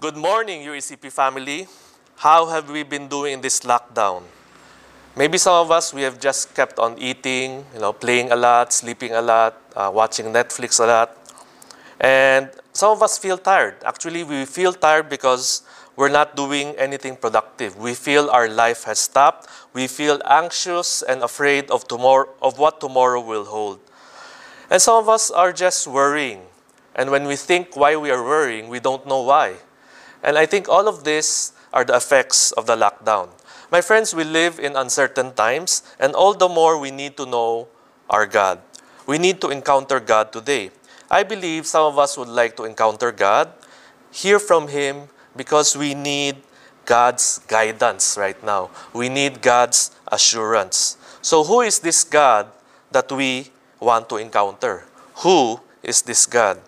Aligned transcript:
Good 0.00 0.16
morning, 0.16 0.62
UECP 0.62 1.10
family. 1.10 1.66
How 2.18 2.46
have 2.46 2.70
we 2.70 2.84
been 2.84 3.08
doing 3.08 3.32
in 3.32 3.40
this 3.40 3.58
lockdown? 3.66 4.22
Maybe 5.16 5.38
some 5.38 5.54
of 5.54 5.72
us, 5.72 5.92
we 5.92 6.02
have 6.02 6.20
just 6.20 6.54
kept 6.54 6.78
on 6.78 6.96
eating, 7.00 7.66
you 7.74 7.80
know, 7.80 7.92
playing 7.92 8.30
a 8.30 8.36
lot, 8.36 8.72
sleeping 8.72 9.10
a 9.10 9.20
lot, 9.20 9.60
uh, 9.74 9.90
watching 9.92 10.26
Netflix 10.26 10.78
a 10.78 10.86
lot. 10.86 11.34
And 11.98 12.48
some 12.72 12.92
of 12.92 13.02
us 13.02 13.18
feel 13.18 13.38
tired. 13.38 13.82
Actually, 13.84 14.22
we 14.22 14.44
feel 14.44 14.72
tired 14.72 15.08
because 15.08 15.62
we're 15.96 16.14
not 16.14 16.36
doing 16.36 16.76
anything 16.78 17.16
productive. 17.16 17.76
We 17.76 17.94
feel 17.94 18.30
our 18.30 18.48
life 18.48 18.84
has 18.84 19.00
stopped. 19.00 19.48
We 19.72 19.88
feel 19.88 20.22
anxious 20.24 21.02
and 21.02 21.24
afraid 21.24 21.72
of, 21.72 21.88
tomorrow, 21.88 22.28
of 22.40 22.56
what 22.56 22.80
tomorrow 22.80 23.20
will 23.20 23.46
hold. 23.46 23.80
And 24.70 24.80
some 24.80 25.02
of 25.02 25.08
us 25.08 25.32
are 25.32 25.52
just 25.52 25.88
worrying. 25.88 26.42
And 26.94 27.10
when 27.10 27.26
we 27.26 27.34
think 27.34 27.74
why 27.74 27.96
we 27.96 28.12
are 28.12 28.22
worrying, 28.22 28.68
we 28.68 28.78
don't 28.78 29.04
know 29.04 29.22
why. 29.22 29.56
And 30.22 30.38
I 30.38 30.46
think 30.46 30.68
all 30.68 30.88
of 30.88 31.04
this 31.04 31.52
are 31.72 31.84
the 31.84 31.96
effects 31.96 32.52
of 32.52 32.66
the 32.66 32.76
lockdown. 32.76 33.28
My 33.70 33.80
friends, 33.80 34.14
we 34.14 34.24
live 34.24 34.58
in 34.58 34.76
uncertain 34.76 35.34
times, 35.34 35.82
and 36.00 36.14
all 36.14 36.32
the 36.32 36.48
more 36.48 36.78
we 36.78 36.90
need 36.90 37.16
to 37.18 37.26
know 37.26 37.68
our 38.08 38.26
God. 38.26 38.60
We 39.06 39.18
need 39.18 39.40
to 39.42 39.50
encounter 39.50 40.00
God 40.00 40.32
today. 40.32 40.70
I 41.10 41.22
believe 41.22 41.66
some 41.66 41.84
of 41.84 41.98
us 41.98 42.16
would 42.16 42.28
like 42.28 42.56
to 42.56 42.64
encounter 42.64 43.12
God, 43.12 43.52
hear 44.10 44.38
from 44.38 44.68
Him, 44.68 45.08
because 45.36 45.76
we 45.76 45.94
need 45.94 46.36
God's 46.84 47.40
guidance 47.46 48.16
right 48.18 48.42
now. 48.42 48.70
We 48.94 49.08
need 49.08 49.42
God's 49.42 49.92
assurance. 50.08 50.96
So, 51.20 51.44
who 51.44 51.60
is 51.60 51.80
this 51.80 52.04
God 52.04 52.48
that 52.90 53.12
we 53.12 53.52
want 53.80 54.08
to 54.08 54.16
encounter? 54.16 54.84
Who 55.20 55.60
is 55.82 56.02
this 56.02 56.24
God? 56.24 56.60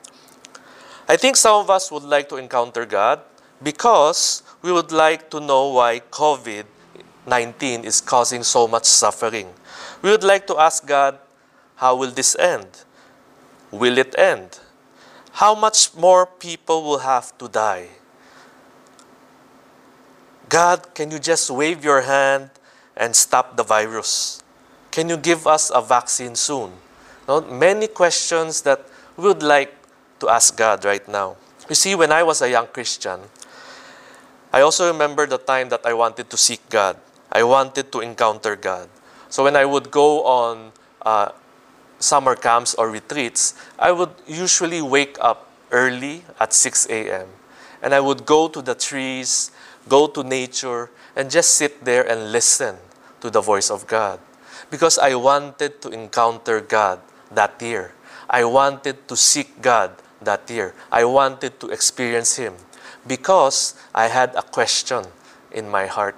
I 1.09 1.17
think 1.17 1.37
some 1.37 1.57
of 1.57 1.71
us 1.71 1.91
would 1.91 2.05
like 2.05 2.29
to 2.29 2.37
encounter 2.37 2.85
God 2.85 3.21
because 3.63 4.43
we 4.63 4.73
would 4.73 4.93
like 4.93 5.30
to 5.30 5.41
know 5.41 5.69
why 5.69 6.01
COVID 6.11 6.65
19 7.27 7.85
is 7.85 8.01
causing 8.01 8.43
so 8.43 8.67
much 8.67 8.85
suffering. 8.85 9.49
We 10.02 10.11
would 10.11 10.25
like 10.25 10.47
to 10.49 10.59
ask 10.59 10.87
God, 10.87 11.19
how 11.77 11.97
will 11.97 12.11
this 12.11 12.37
end? 12.37 12.67
Will 13.71 13.99
it 13.99 14.19
end? 14.19 14.59
How 15.33 15.55
much 15.55 15.95
more 15.95 16.27
people 16.27 16.83
will 16.83 16.99
have 16.99 17.37
to 17.39 17.49
die? 17.49 17.89
God, 20.49 20.95
can 20.95 21.11
you 21.11 21.19
just 21.19 21.51
wave 21.51 21.85
your 21.85 22.02
hand 22.02 22.51
and 22.97 23.15
stop 23.15 23.57
the 23.57 23.63
virus? 23.63 24.43
Can 24.91 25.09
you 25.09 25.17
give 25.17 25.47
us 25.47 25.71
a 25.73 25.80
vaccine 25.80 26.35
soon? 26.35 26.73
No, 27.29 27.41
many 27.43 27.87
questions 27.87 28.63
that 28.63 28.85
we 29.17 29.24
would 29.24 29.43
like 29.43 29.73
to 30.19 30.29
ask 30.29 30.57
God 30.57 30.85
right 30.85 31.07
now. 31.07 31.37
You 31.69 31.77
see, 31.77 31.95
when 31.95 32.11
I 32.11 32.24
was 32.24 32.43
a 32.43 32.51
young 32.51 32.67
Christian, 32.67 33.21
I 34.52 34.62
also 34.62 34.90
remember 34.90 35.26
the 35.26 35.38
time 35.38 35.68
that 35.68 35.87
I 35.87 35.95
wanted 35.95 36.29
to 36.30 36.37
seek 36.37 36.68
God. 36.68 36.96
I 37.30 37.45
wanted 37.45 37.93
to 37.93 38.01
encounter 38.01 38.56
God. 38.56 38.88
So 39.29 39.45
when 39.45 39.54
I 39.54 39.65
would 39.65 39.90
go 39.93 40.24
on 40.24 40.73
uh, 41.02 41.30
summer 42.01 42.34
camps 42.34 42.74
or 42.74 42.90
retreats, 42.90 43.54
I 43.78 43.93
would 43.93 44.10
usually 44.26 44.82
wake 44.82 45.16
up 45.21 45.48
early 45.71 46.24
at 46.40 46.52
6 46.52 46.87
a.m. 46.90 47.28
and 47.80 47.95
I 47.95 48.01
would 48.01 48.26
go 48.26 48.48
to 48.48 48.60
the 48.60 48.74
trees, 48.74 49.52
go 49.88 50.09
to 50.09 50.24
nature, 50.24 50.90
and 51.15 51.30
just 51.30 51.54
sit 51.54 51.84
there 51.84 52.02
and 52.02 52.32
listen 52.32 52.76
to 53.21 53.30
the 53.30 53.40
voice 53.40 53.71
of 53.71 53.87
God. 53.87 54.18
Because 54.68 54.98
I 54.98 55.15
wanted 55.15 55.80
to 55.82 55.90
encounter 55.90 56.60
God 56.60 57.01
that 57.30 57.62
year. 57.62 57.93
I 58.28 58.45
wanted 58.45 59.06
to 59.06 59.16
seek 59.16 59.62
God 59.62 59.93
that 60.23 60.51
year. 60.51 60.74
I 60.90 61.04
wanted 61.04 61.60
to 61.60 61.68
experience 61.68 62.37
Him 62.37 62.54
because 63.06 63.74
I 63.95 64.09
had 64.09 64.34
a 64.34 64.43
question 64.43 65.04
in 65.50 65.69
my 65.69 65.87
heart. 65.87 66.16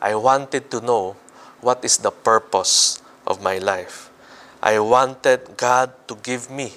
I 0.00 0.14
wanted 0.14 0.70
to 0.70 0.80
know 0.80 1.16
what 1.60 1.84
is 1.84 1.98
the 1.98 2.10
purpose 2.10 3.02
of 3.26 3.42
my 3.42 3.58
life. 3.58 4.10
I 4.62 4.78
wanted 4.78 5.56
God 5.56 5.92
to 6.08 6.14
give 6.22 6.50
me 6.50 6.74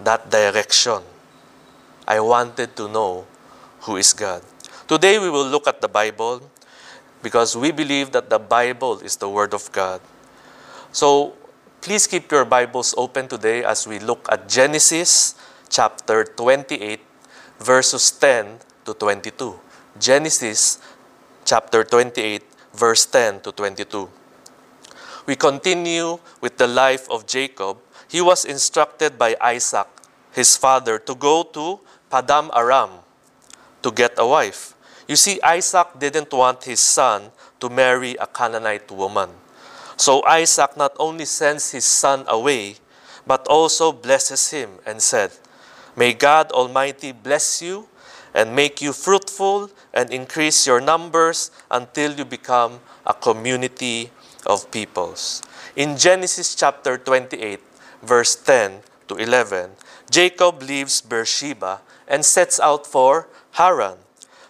that 0.00 0.30
direction. 0.30 1.00
I 2.06 2.20
wanted 2.20 2.76
to 2.76 2.88
know 2.88 3.26
who 3.80 3.96
is 3.96 4.12
God. 4.12 4.42
Today 4.86 5.18
we 5.18 5.30
will 5.30 5.46
look 5.46 5.66
at 5.66 5.80
the 5.80 5.88
Bible 5.88 6.42
because 7.22 7.56
we 7.56 7.72
believe 7.72 8.12
that 8.12 8.30
the 8.30 8.38
Bible 8.38 9.00
is 9.00 9.16
the 9.16 9.28
Word 9.28 9.54
of 9.54 9.70
God. 9.72 10.00
So 10.92 11.34
please 11.80 12.06
keep 12.06 12.30
your 12.30 12.44
Bibles 12.44 12.94
open 12.96 13.28
today 13.28 13.64
as 13.64 13.86
we 13.86 13.98
look 13.98 14.28
at 14.30 14.48
Genesis 14.48 15.34
chapter 15.68 16.24
28, 16.24 17.00
verses 17.60 18.10
10 18.12 18.58
to 18.84 18.94
22. 18.94 19.58
Genesis 19.98 20.78
chapter 21.44 21.84
28, 21.84 22.42
verse 22.74 23.06
10 23.06 23.40
to 23.40 23.52
22. 23.52 24.08
We 25.26 25.36
continue 25.36 26.18
with 26.40 26.56
the 26.56 26.66
life 26.66 27.10
of 27.10 27.26
Jacob. 27.26 27.78
He 28.08 28.20
was 28.20 28.44
instructed 28.44 29.18
by 29.18 29.36
Isaac, 29.40 29.88
his 30.32 30.56
father, 30.56 30.98
to 31.00 31.14
go 31.14 31.42
to 31.42 31.80
Paddan 32.10 32.50
Aram 32.54 33.02
to 33.82 33.90
get 33.90 34.14
a 34.18 34.26
wife. 34.26 34.74
You 35.08 35.16
see, 35.16 35.40
Isaac 35.42 35.98
didn't 35.98 36.32
want 36.32 36.64
his 36.64 36.80
son 36.80 37.30
to 37.60 37.70
marry 37.70 38.14
a 38.16 38.26
Canaanite 38.26 38.90
woman. 38.90 39.30
So 39.96 40.24
Isaac 40.26 40.76
not 40.76 40.94
only 40.98 41.24
sends 41.24 41.70
his 41.70 41.84
son 41.84 42.24
away, 42.26 42.76
but 43.26 43.46
also 43.48 43.92
blesses 43.92 44.50
him 44.50 44.78
and 44.84 45.00
said, 45.00 45.30
May 45.96 46.12
God 46.12 46.52
Almighty 46.52 47.12
bless 47.12 47.62
you 47.62 47.88
and 48.34 48.54
make 48.54 48.82
you 48.82 48.92
fruitful 48.92 49.70
and 49.94 50.12
increase 50.12 50.66
your 50.66 50.80
numbers 50.80 51.50
until 51.70 52.12
you 52.12 52.26
become 52.26 52.80
a 53.06 53.14
community 53.14 54.10
of 54.44 54.70
peoples. 54.70 55.42
In 55.74 55.96
Genesis 55.96 56.54
chapter 56.54 56.98
28, 56.98 57.60
verse 58.02 58.36
10 58.36 58.80
to 59.08 59.16
11, 59.16 59.70
Jacob 60.10 60.62
leaves 60.62 61.00
Beersheba 61.00 61.80
and 62.06 62.24
sets 62.24 62.60
out 62.60 62.86
for 62.86 63.28
Haran. 63.52 63.96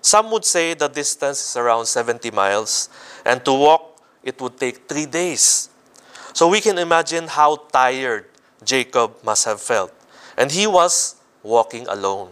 Some 0.03 0.33
would 0.33 0.45
say 0.45 0.75
the 0.75 0.89
distance 0.89 1.39
is 1.51 1.57
around 1.57 1.87
70 1.87 2.31
miles, 2.33 2.89
and 3.25 3.45
to 3.45 3.53
walk 3.53 4.03
it 4.23 4.41
would 4.41 4.59
take 4.59 4.89
three 4.89 5.07
days. 5.07 5.71
So 6.33 6.49
we 6.49 6.61
can 6.61 6.79
imagine 6.79 7.29
how 7.29 7.57
tired 7.73 8.27
Jacob 8.65 9.23
must 9.25 9.45
have 9.45 9.61
felt. 9.61 9.93
And 10.37 10.51
he 10.51 10.67
was 10.67 11.17
walking 11.47 11.87
alone. 11.87 12.31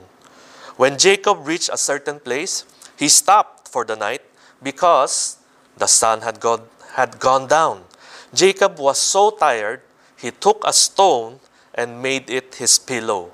When 0.76 0.98
Jacob 0.98 1.46
reached 1.46 1.70
a 1.72 1.78
certain 1.78 2.18
place, 2.18 2.66
he 2.98 3.08
stopped 3.08 3.68
for 3.68 3.84
the 3.84 3.94
night 3.94 4.22
because 4.62 5.38
the 5.78 5.86
sun 5.86 6.22
had 6.22 6.40
gone, 6.40 6.66
had 6.94 7.18
gone 7.18 7.46
down. 7.46 7.84
Jacob 8.34 8.78
was 8.78 8.98
so 8.98 9.30
tired, 9.30 9.82
he 10.18 10.30
took 10.30 10.62
a 10.66 10.72
stone 10.72 11.38
and 11.74 12.02
made 12.02 12.28
it 12.28 12.56
his 12.56 12.78
pillow. 12.78 13.30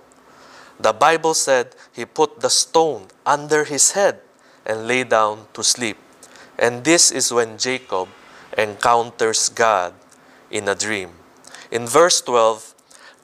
The 0.79 0.93
Bible 0.93 1.35
said 1.35 1.77
he 1.93 2.05
put 2.05 2.41
the 2.41 2.51
stone 2.51 3.09
under 3.25 3.65
his 3.65 3.93
head 3.93 4.21
and 4.65 4.87
lay 4.87 5.05
down 5.05 5.47
to 5.55 5.65
sleep. 5.65 5.97
And 6.59 6.85
this 6.85 7.11
is 7.11 7.33
when 7.33 7.57
Jacob 7.57 8.09
encounters 8.57 9.49
God 9.49 9.95
in 10.51 10.69
a 10.69 10.75
dream. 10.75 11.11
In 11.71 11.87
verse 11.87 12.21
12, 12.21 12.75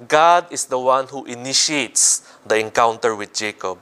God 0.09 0.47
is 0.51 0.67
the 0.67 0.79
one 0.79 1.09
who 1.09 1.25
initiates 1.25 2.23
the 2.49 2.59
encounter 2.59 3.15
with 3.15 3.35
Jacob 3.35 3.79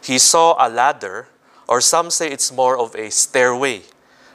he 0.00 0.18
saw 0.18 0.56
a 0.58 0.68
ladder, 0.68 1.28
or 1.68 1.80
some 1.80 2.10
say 2.10 2.28
it's 2.30 2.52
more 2.52 2.78
of 2.78 2.94
a 2.96 3.10
stairway, 3.10 3.82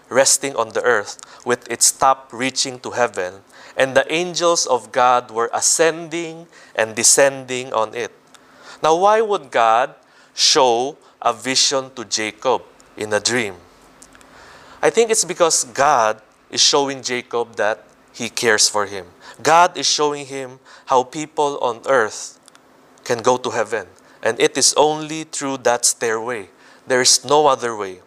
resting 0.09 0.55
on 0.55 0.69
the 0.69 0.83
earth, 0.83 1.17
with 1.45 1.69
its 1.71 1.91
top 1.91 2.29
reaching 2.31 2.79
to 2.79 2.91
heaven, 2.91 3.41
and 3.75 3.95
the 3.95 4.05
angels 4.13 4.65
of 4.65 4.91
God 4.91 5.31
were 5.31 5.49
ascending 5.53 6.47
and 6.75 6.95
descending 6.95 7.73
on 7.73 7.95
it. 7.95 8.11
Now, 8.81 8.95
why 8.95 9.21
would 9.21 9.51
God 9.51 9.95
show 10.33 10.97
a 11.21 11.33
vision 11.33 11.91
to 11.95 12.05
Jacob 12.05 12.61
in 12.95 13.11
a 13.11 13.19
dream? 13.19 13.55
I 14.81 14.89
think 14.89 15.09
it's 15.09 15.25
because 15.25 15.63
God 15.66 16.21
is 16.51 16.61
showing 16.61 17.01
Jacob 17.01 17.55
that 17.55 17.83
he 18.13 18.29
cares 18.29 18.69
for 18.69 18.85
him. 18.85 19.07
God 19.41 19.75
is 19.75 19.87
showing 19.87 20.28
him 20.28 20.59
how 20.85 21.03
people 21.03 21.57
on 21.59 21.81
earth 21.87 22.34
can 23.05 23.22
go 23.22 23.37
to 23.37 23.52
heaven 23.52 23.87
and 24.25 24.40
it 24.40 24.57
is 24.57 24.73
only 24.75 25.23
through 25.23 25.57
that 25.57 25.85
stairway. 25.85 26.49
There 26.87 27.02
is 27.02 27.23
no 27.23 27.46
other 27.46 27.78
way. 27.78 28.02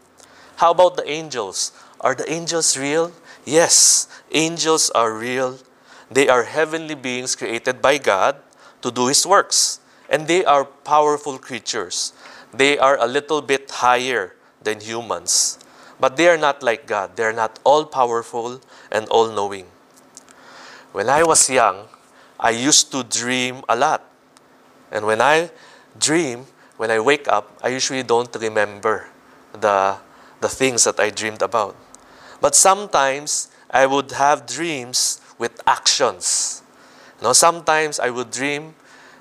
How 0.56 0.72
about 0.72 0.96
the 0.96 1.08
angels? 1.08 1.70
Are 2.00 2.14
the 2.14 2.30
angels 2.30 2.76
real? 2.76 3.12
Yes, 3.44 4.08
angels 4.32 4.90
are 4.90 5.14
real. 5.14 5.58
They 6.10 6.28
are 6.28 6.42
heavenly 6.42 6.96
beings 6.96 7.36
created 7.36 7.80
by 7.80 7.98
God 7.98 8.36
to 8.82 8.90
do 8.90 9.06
His 9.06 9.24
works. 9.24 9.78
And 10.10 10.26
they 10.26 10.44
are 10.44 10.64
powerful 10.64 11.38
creatures. 11.38 12.12
They 12.52 12.78
are 12.78 12.98
a 12.98 13.06
little 13.06 13.40
bit 13.40 13.70
higher 13.70 14.34
than 14.62 14.80
humans. 14.80 15.58
But 16.00 16.16
they 16.16 16.28
are 16.28 16.38
not 16.38 16.62
like 16.62 16.86
God. 16.86 17.14
They 17.14 17.24
are 17.24 17.32
not 17.32 17.60
all 17.62 17.84
powerful 17.84 18.60
and 18.90 19.06
all 19.08 19.30
knowing. 19.30 19.66
When 20.90 21.08
I 21.08 21.22
was 21.22 21.48
young, 21.48 21.86
I 22.40 22.50
used 22.50 22.90
to 22.92 23.04
dream 23.04 23.62
a 23.68 23.76
lot. 23.76 24.02
And 24.90 25.06
when 25.06 25.20
I 25.20 25.50
dream, 25.98 26.46
when 26.76 26.90
I 26.90 27.00
wake 27.00 27.28
up, 27.28 27.58
I 27.62 27.68
usually 27.68 28.02
don't 28.02 28.34
remember 28.34 29.08
the, 29.52 29.96
the 30.40 30.48
things 30.48 30.84
that 30.84 30.98
I 31.00 31.10
dreamed 31.10 31.42
about. 31.42 31.76
But 32.40 32.54
sometimes 32.54 33.48
I 33.70 33.86
would 33.86 34.12
have 34.12 34.46
dreams 34.46 35.20
with 35.38 35.60
actions. 35.66 36.62
You 37.20 37.28
know, 37.28 37.32
sometimes 37.32 37.98
I 37.98 38.10
would 38.10 38.30
dream 38.30 38.74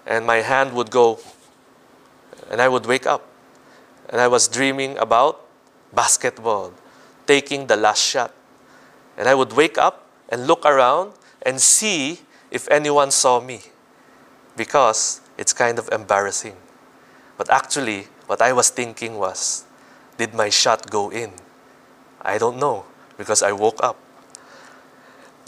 and 0.06 0.26
my 0.26 0.38
hand 0.38 0.74
would 0.74 0.92
go 0.92 1.20
and 2.50 2.62
I 2.62 2.70
would 2.70 2.86
wake 2.86 3.06
up. 3.06 3.28
And 4.10 4.22
I 4.22 4.28
was 4.28 4.48
dreaming 4.48 4.98
about 4.98 5.46
basketball, 5.94 6.74
taking 7.26 7.68
the 7.68 7.76
last 7.76 8.02
shot. 8.02 8.34
And 9.18 9.28
I 9.28 9.36
would 9.36 9.54
wake 9.54 9.78
up 9.78 10.08
and 10.30 10.48
look 10.48 10.66
around 10.66 11.14
and 11.42 11.60
see 11.60 12.22
if 12.52 12.70
anyone 12.70 13.12
saw 13.12 13.42
me 13.42 13.62
because 14.56 15.22
it's 15.38 15.54
kind 15.54 15.80
of 15.80 15.90
embarrassing. 15.92 16.56
But 17.38 17.50
actually, 17.50 18.08
what 18.26 18.42
I 18.42 18.54
was 18.54 18.70
thinking 18.70 19.18
was, 19.18 19.66
did 20.18 20.34
my 20.34 20.50
shot 20.50 20.90
go 20.90 21.12
in? 21.12 21.32
I 22.22 22.38
don't 22.38 22.58
know 22.58 22.86
because 23.18 23.44
I 23.44 23.52
woke 23.52 23.82
up. 23.84 23.98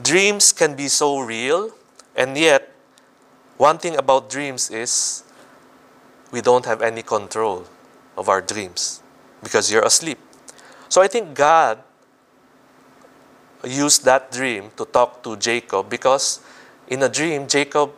Dreams 0.01 0.53
can 0.53 0.75
be 0.75 0.87
so 0.87 1.19
real, 1.19 1.71
and 2.15 2.37
yet, 2.37 2.71
one 3.57 3.77
thing 3.77 3.97
about 3.97 4.29
dreams 4.29 4.69
is 4.69 5.23
we 6.31 6.41
don't 6.41 6.65
have 6.65 6.81
any 6.81 7.01
control 7.01 7.65
of 8.15 8.29
our 8.29 8.41
dreams 8.41 9.01
because 9.43 9.71
you're 9.71 9.83
asleep. 9.83 10.17
So 10.87 11.01
I 11.01 11.07
think 11.07 11.33
God 11.35 11.79
used 13.65 14.05
that 14.05 14.31
dream 14.31 14.71
to 14.77 14.85
talk 14.85 15.21
to 15.23 15.35
Jacob 15.35 15.89
because 15.89 16.39
in 16.87 17.03
a 17.03 17.09
dream, 17.09 17.47
Jacob 17.47 17.91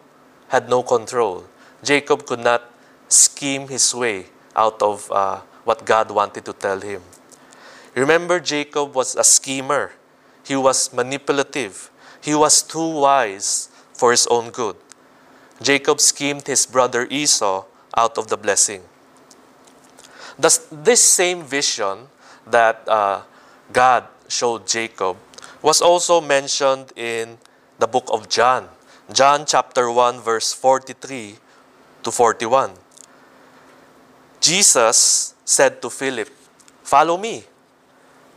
had 0.48 0.70
no 0.70 0.84
control. 0.84 1.46
Jacob 1.84 2.26
could 2.26 2.40
not 2.40 2.72
scheme 3.08 3.68
his 3.68 3.94
way 3.94 4.26
out 4.56 4.82
of 4.82 5.12
uh, 5.12 5.42
what 5.64 5.86
God 5.86 6.12
wanted 6.12 6.46
to 6.46 6.54
tell 6.54 6.80
him. 6.80 7.02
Remember, 7.96 8.40
Jacob 8.40 8.96
was 8.96 9.16
a 9.16 9.24
schemer, 9.24 9.92
he 10.44 10.56
was 10.56 10.94
manipulative, 10.94 11.90
he 12.22 12.34
was 12.36 12.62
too 12.62 13.02
wise 13.02 13.70
for 13.94 14.12
his 14.12 14.28
own 14.28 14.50
good. 14.50 14.76
Jacob 15.62 16.00
schemed 16.00 16.48
his 16.48 16.66
brother 16.66 17.08
Esau 17.10 17.66
out 17.96 18.18
of 18.18 18.28
the 18.28 18.38
blessing. 18.38 18.82
Thus, 20.40 20.66
this 20.72 21.04
same 21.04 21.44
vision 21.44 22.08
that 22.48 22.88
uh, 22.88 23.22
God 23.72 24.06
showed 24.28 24.66
Jacob 24.66 25.18
was 25.62 25.82
also 25.82 26.22
mentioned 26.22 26.94
in 26.96 27.38
the 27.78 27.88
book 27.88 28.08
of 28.12 28.30
John. 28.30 28.70
John 29.12 29.46
chapter 29.46 29.92
1 29.92 30.22
verse 30.22 30.54
43 30.54 31.38
to 32.04 32.12
41. 32.12 32.72
Jesus 34.40 35.36
said 35.46 35.82
to 35.82 35.90
Philip, 35.90 36.30
Follow 36.84 37.18
me. 37.18 37.44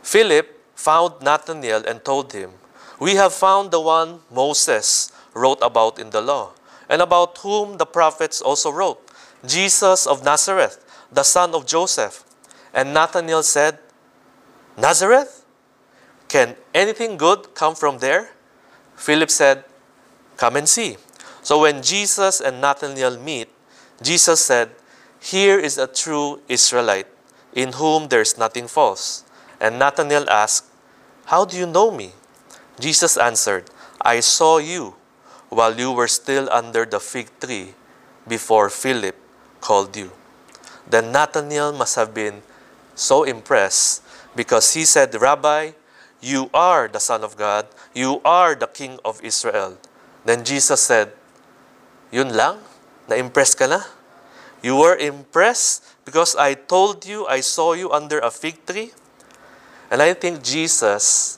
Philip 0.03 0.47
found 0.75 1.21
Nathanael 1.21 1.83
and 1.85 2.03
told 2.05 2.31
him, 2.31 2.51
We 2.99 3.15
have 3.15 3.33
found 3.33 3.71
the 3.71 3.81
one 3.81 4.19
Moses 4.31 5.11
wrote 5.33 5.59
about 5.61 5.99
in 5.99 6.11
the 6.11 6.21
law, 6.21 6.53
and 6.87 7.01
about 7.01 7.37
whom 7.39 7.77
the 7.77 7.85
prophets 7.85 8.41
also 8.41 8.71
wrote, 8.71 9.01
Jesus 9.45 10.05
of 10.05 10.23
Nazareth, 10.23 10.83
the 11.11 11.23
son 11.23 11.53
of 11.53 11.65
Joseph. 11.65 12.23
And 12.73 12.93
Nathanael 12.93 13.43
said, 13.43 13.79
Nazareth? 14.77 15.45
Can 16.27 16.55
anything 16.73 17.17
good 17.17 17.53
come 17.55 17.75
from 17.75 17.99
there? 17.99 18.29
Philip 18.95 19.29
said, 19.29 19.63
Come 20.37 20.55
and 20.57 20.67
see. 20.67 20.97
So 21.41 21.61
when 21.61 21.81
Jesus 21.81 22.41
and 22.41 22.59
Nathanael 22.59 23.19
meet, 23.19 23.49
Jesus 24.01 24.41
said, 24.41 24.71
Here 25.19 25.59
is 25.59 25.77
a 25.77 25.87
true 25.87 26.41
Israelite, 26.47 27.07
in 27.53 27.73
whom 27.73 28.09
there 28.09 28.21
is 28.21 28.37
nothing 28.37 28.67
false. 28.67 29.23
And 29.59 29.79
Nathanael 29.79 30.29
asked, 30.29 30.65
How 31.25 31.45
do 31.45 31.57
you 31.57 31.65
know 31.65 31.91
me? 31.91 32.11
Jesus 32.79 33.17
answered, 33.17 33.69
I 34.01 34.19
saw 34.19 34.57
you 34.57 34.95
while 35.49 35.77
you 35.79 35.91
were 35.91 36.07
still 36.07 36.49
under 36.51 36.85
the 36.85 36.99
fig 36.99 37.31
tree 37.39 37.73
before 38.27 38.69
Philip 38.69 39.15
called 39.61 39.95
you. 39.95 40.11
Then 40.87 41.11
Nathanael 41.11 41.71
must 41.73 41.95
have 41.95 42.13
been 42.13 42.43
so 42.93 43.23
impressed 43.23 44.03
because 44.35 44.73
he 44.73 44.85
said, 44.85 45.15
Rabbi, 45.15 45.71
you 46.21 46.49
are 46.53 46.87
the 46.87 46.99
Son 46.99 47.23
of 47.23 47.37
God, 47.37 47.67
you 47.93 48.21
are 48.25 48.55
the 48.55 48.67
King 48.67 48.99
of 49.05 49.23
Israel. 49.23 49.77
Then 50.25 50.43
Jesus 50.43 50.81
said, 50.81 51.13
Yun 52.11 52.35
lang? 52.35 52.59
Na-impress 53.09 53.55
ka 53.55 53.67
na? 53.67 53.81
You 54.61 54.77
were 54.77 54.97
impressed 54.97 55.85
because 56.05 56.35
I 56.35 56.55
told 56.55 57.05
you 57.05 57.27
I 57.27 57.41
saw 57.41 57.73
you 57.73 57.91
under 57.91 58.19
a 58.19 58.31
fig 58.31 58.65
tree? 58.65 58.91
And 59.91 60.01
I 60.01 60.13
think 60.13 60.41
Jesus 60.41 61.37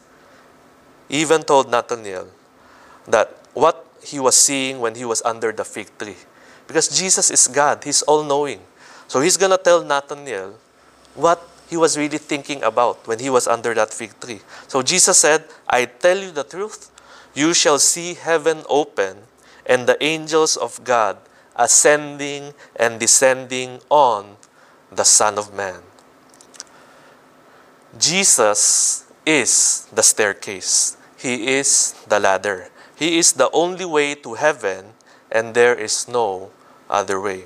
even 1.10 1.44
told 1.44 1.70
Nathanael 1.70 2.28
that 3.08 3.36
what 3.54 3.84
he 4.04 4.20
was 4.20 4.36
seeing 4.36 4.80
when 4.80 4.96
he 4.96 5.04
was 5.04 5.22
under 5.24 5.52
the 5.52 5.66
fig 5.66 5.92
tree. 6.00 6.16
Because 6.68 6.88
Jesus 6.88 7.32
is 7.32 7.48
God, 7.48 7.84
He's 7.84 8.04
all 8.04 8.24
knowing. 8.24 8.60
So 9.08 9.20
He's 9.20 9.36
going 9.36 9.52
to 9.52 9.58
tell 9.58 9.84
Nathanael 9.84 10.56
what 11.16 11.44
he 11.68 11.76
was 11.76 11.98
really 11.98 12.18
thinking 12.18 12.64
about 12.64 13.06
when 13.08 13.20
he 13.20 13.30
was 13.30 13.48
under 13.48 13.74
that 13.74 13.94
fig 13.94 14.18
tree. 14.20 14.40
So 14.68 14.82
Jesus 14.82 15.18
said, 15.18 15.44
I 15.68 15.86
tell 15.86 16.18
you 16.18 16.32
the 16.32 16.44
truth, 16.44 16.92
you 17.36 17.54
shall 17.54 17.80
see 17.80 18.14
heaven 18.14 18.64
open 18.70 19.18
and 19.66 19.86
the 19.86 20.02
angels 20.02 20.56
of 20.56 20.82
God 20.84 21.18
ascending 21.58 22.54
and 22.76 23.00
descending 23.00 23.80
on 23.90 24.38
the 24.92 25.04
Son 25.04 25.38
of 25.38 25.54
Man. 25.54 25.82
Jesus 27.98 29.06
is 29.26 29.88
the 29.92 30.04
staircase. 30.04 30.96
He 31.18 31.58
is 31.58 31.94
the 32.08 32.20
ladder. 32.20 32.70
He 32.96 33.18
is 33.18 33.34
the 33.34 33.50
only 33.52 33.86
way 33.86 34.16
to 34.16 34.36
heaven, 34.36 34.94
and 35.32 35.54
there 35.54 35.76
is 35.76 36.08
no 36.08 36.52
other 36.90 37.20
way. 37.20 37.46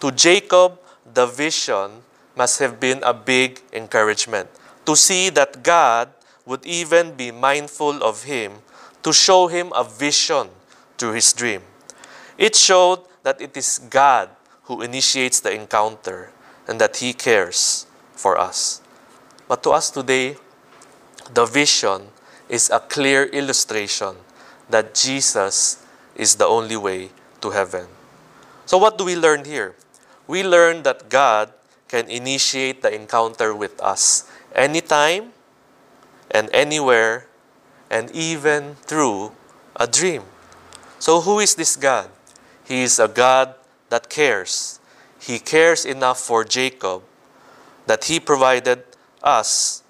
To 0.00 0.12
Jacob, 0.12 0.78
the 1.02 1.26
vision 1.26 2.04
must 2.36 2.60
have 2.60 2.78
been 2.78 3.02
a 3.02 3.12
big 3.12 3.60
encouragement 3.72 4.48
to 4.86 4.94
see 4.94 5.30
that 5.30 5.62
God 5.62 6.08
would 6.46 6.64
even 6.64 7.14
be 7.14 7.30
mindful 7.30 8.02
of 8.02 8.24
him 8.24 8.62
to 9.02 9.12
show 9.12 9.48
him 9.48 9.72
a 9.74 9.84
vision 9.84 10.48
through 10.96 11.12
his 11.12 11.32
dream. 11.32 11.62
It 12.36 12.54
showed 12.54 13.07
that 13.28 13.42
it 13.42 13.54
is 13.58 13.76
God 13.92 14.30
who 14.72 14.80
initiates 14.80 15.40
the 15.40 15.52
encounter 15.52 16.32
and 16.66 16.80
that 16.80 16.96
he 16.96 17.12
cares 17.12 17.84
for 18.16 18.40
us. 18.40 18.80
But 19.46 19.62
to 19.64 19.70
us 19.76 19.90
today, 19.90 20.36
the 21.34 21.44
vision 21.44 22.08
is 22.48 22.70
a 22.70 22.80
clear 22.80 23.24
illustration 23.24 24.16
that 24.70 24.94
Jesus 24.94 25.84
is 26.16 26.36
the 26.36 26.46
only 26.46 26.78
way 26.78 27.10
to 27.42 27.50
heaven. 27.50 27.84
So, 28.64 28.78
what 28.78 28.96
do 28.96 29.04
we 29.04 29.14
learn 29.14 29.44
here? 29.44 29.76
We 30.26 30.42
learn 30.42 30.82
that 30.84 31.10
God 31.10 31.52
can 31.86 32.08
initiate 32.08 32.80
the 32.80 32.94
encounter 32.94 33.54
with 33.54 33.78
us 33.82 34.24
anytime 34.54 35.36
and 36.30 36.48
anywhere 36.54 37.28
and 37.90 38.10
even 38.12 38.76
through 38.88 39.32
a 39.76 39.86
dream. 39.86 40.22
So, 40.98 41.20
who 41.20 41.40
is 41.40 41.56
this 41.56 41.76
God? 41.76 42.08
He 42.68 42.82
is 42.82 42.98
a 42.98 43.08
God 43.08 43.54
that 43.88 44.10
cares. 44.10 44.78
He 45.18 45.38
cares 45.38 45.86
enough 45.86 46.20
for 46.20 46.44
Jacob 46.44 47.02
that 47.86 48.04
he 48.04 48.20
provided 48.20 48.84
us 49.22 49.82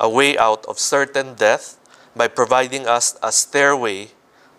a 0.00 0.08
way 0.08 0.38
out 0.38 0.64
of 0.64 0.78
certain 0.78 1.34
death 1.34 1.78
by 2.16 2.28
providing 2.28 2.88
us 2.88 3.18
a 3.22 3.30
stairway 3.30 4.08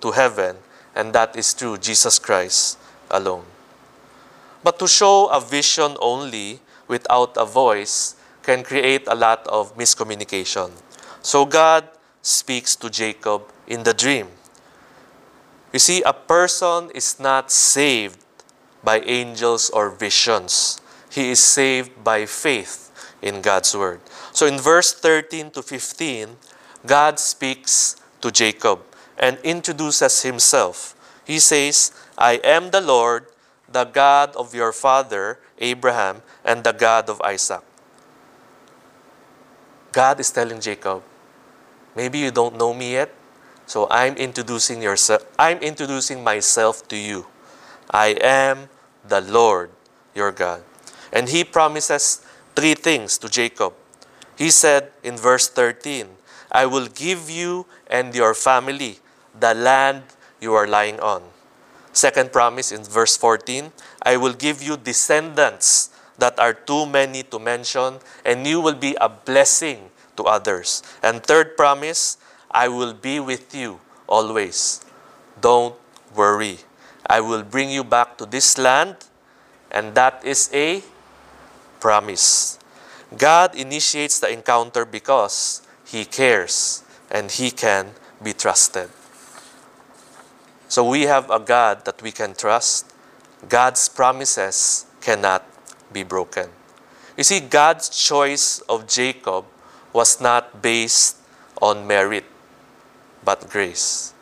to 0.01 0.11
heaven, 0.11 0.57
and 0.93 1.11
that 1.13 1.35
is 1.35 1.53
through 1.53 1.79
Jesus 1.79 2.19
Christ 2.19 2.77
alone. 3.09 3.45
But 4.63 4.77
to 4.77 4.87
show 4.87 5.25
a 5.33 5.41
vision 5.41 5.97
only 5.99 6.59
without 6.87 7.35
a 7.35 7.45
voice 7.45 8.15
can 8.43 8.61
create 8.61 9.07
a 9.07 9.15
lot 9.15 9.47
of 9.47 9.75
miscommunication. 9.75 10.69
So 11.23 11.47
God 11.47 11.89
speaks 12.21 12.75
to 12.75 12.91
Jacob 12.91 13.41
in 13.65 13.81
the 13.81 13.93
dream. 13.93 14.27
You 15.75 15.79
see, 15.79 16.01
a 16.03 16.13
person 16.13 16.87
is 16.95 17.19
not 17.19 17.51
saved 17.51 18.23
by 18.79 19.01
angels 19.03 19.69
or 19.69 19.91
visions. 19.91 20.79
He 21.11 21.31
is 21.31 21.43
saved 21.43 22.01
by 22.01 22.27
faith 22.27 22.95
in 23.21 23.41
God's 23.41 23.75
word. 23.75 23.99
So 24.31 24.47
in 24.47 24.55
verse 24.55 24.93
13 24.93 25.51
to 25.51 25.61
15, 25.61 26.37
God 26.85 27.19
speaks 27.19 27.97
to 28.21 28.31
Jacob 28.31 28.87
and 29.19 29.37
introduces 29.43 30.21
himself. 30.21 30.95
He 31.27 31.39
says, 31.39 31.91
I 32.17 32.39
am 32.39 32.71
the 32.71 32.79
Lord, 32.79 33.27
the 33.67 33.83
God 33.83 34.33
of 34.37 34.55
your 34.55 34.71
father 34.71 35.39
Abraham 35.59 36.23
and 36.45 36.63
the 36.63 36.71
God 36.71 37.09
of 37.09 37.19
Isaac. 37.19 37.67
God 39.91 40.21
is 40.21 40.31
telling 40.31 40.61
Jacob, 40.61 41.03
maybe 41.97 42.19
you 42.19 42.31
don't 42.31 42.55
know 42.55 42.73
me 42.73 42.93
yet, 42.93 43.11
so 43.65 43.87
I'm 43.89 44.15
introducing 44.15 44.81
yourself 44.81 45.25
I'm 45.37 45.59
introducing 45.59 46.23
myself 46.23 46.87
to 46.89 46.97
you. 46.97 47.27
I 47.89 48.17
am 48.21 48.69
the 49.07 49.21
Lord, 49.21 49.69
your 50.13 50.31
God. 50.31 50.63
And 51.13 51.29
he 51.29 51.43
promises 51.43 52.25
three 52.55 52.73
things 52.73 53.17
to 53.19 53.29
Jacob. 53.29 53.73
He 54.37 54.49
said 54.49 54.91
in 55.03 55.17
verse 55.17 55.47
13, 55.47 56.07
I 56.51 56.65
will 56.65 56.87
give 56.87 57.29
you 57.29 57.65
and 57.87 58.13
your 58.13 58.33
family 58.33 58.99
the 59.37 59.53
land 59.53 60.03
you 60.39 60.53
are 60.53 60.67
lying 60.67 60.99
on. 60.99 61.23
Second 61.93 62.31
promise 62.31 62.71
in 62.71 62.83
verse 62.83 63.15
14, 63.15 63.71
I 64.03 64.17
will 64.17 64.33
give 64.33 64.61
you 64.61 64.75
descendants 64.75 65.89
that 66.17 66.39
are 66.39 66.53
too 66.53 66.85
many 66.85 67.23
to 67.23 67.39
mention, 67.39 67.99
and 68.23 68.45
you 68.45 68.59
will 68.59 68.75
be 68.75 68.95
a 68.99 69.07
blessing 69.07 69.91
to 70.17 70.23
others. 70.23 70.83
And 71.03 71.23
third 71.23 71.55
promise, 71.55 72.17
I 72.55 72.69
will 72.69 72.93
be 72.93 73.19
with 73.19 73.53
you 73.53 73.81
always. 74.07 74.79
Don't 75.41 75.75
worry. 76.15 76.59
I 77.05 77.19
will 77.19 77.43
bring 77.43 77.69
you 77.69 77.83
back 77.83 78.17
to 78.19 78.25
this 78.25 78.57
land, 78.57 78.95
and 79.69 79.93
that 79.95 80.23
is 80.23 80.49
a 80.53 80.81
promise. 81.81 82.57
God 83.17 83.53
initiates 83.55 84.19
the 84.21 84.31
encounter 84.31 84.85
because 84.85 85.67
He 85.85 86.05
cares 86.05 86.81
and 87.11 87.29
He 87.29 87.51
can 87.51 87.91
be 88.23 88.31
trusted. 88.31 88.89
So 90.69 90.87
we 90.87 91.03
have 91.03 91.29
a 91.29 91.39
God 91.39 91.83
that 91.83 92.01
we 92.01 92.11
can 92.11 92.33
trust. 92.33 92.93
God's 93.49 93.89
promises 93.89 94.85
cannot 95.01 95.43
be 95.91 96.03
broken. 96.03 96.47
You 97.17 97.25
see, 97.25 97.41
God's 97.41 97.89
choice 97.89 98.59
of 98.69 98.87
Jacob 98.87 99.43
was 99.91 100.21
not 100.21 100.61
based 100.61 101.17
on 101.61 101.85
merit, 101.85 102.23
but 103.25 103.49
grace. 103.49 104.13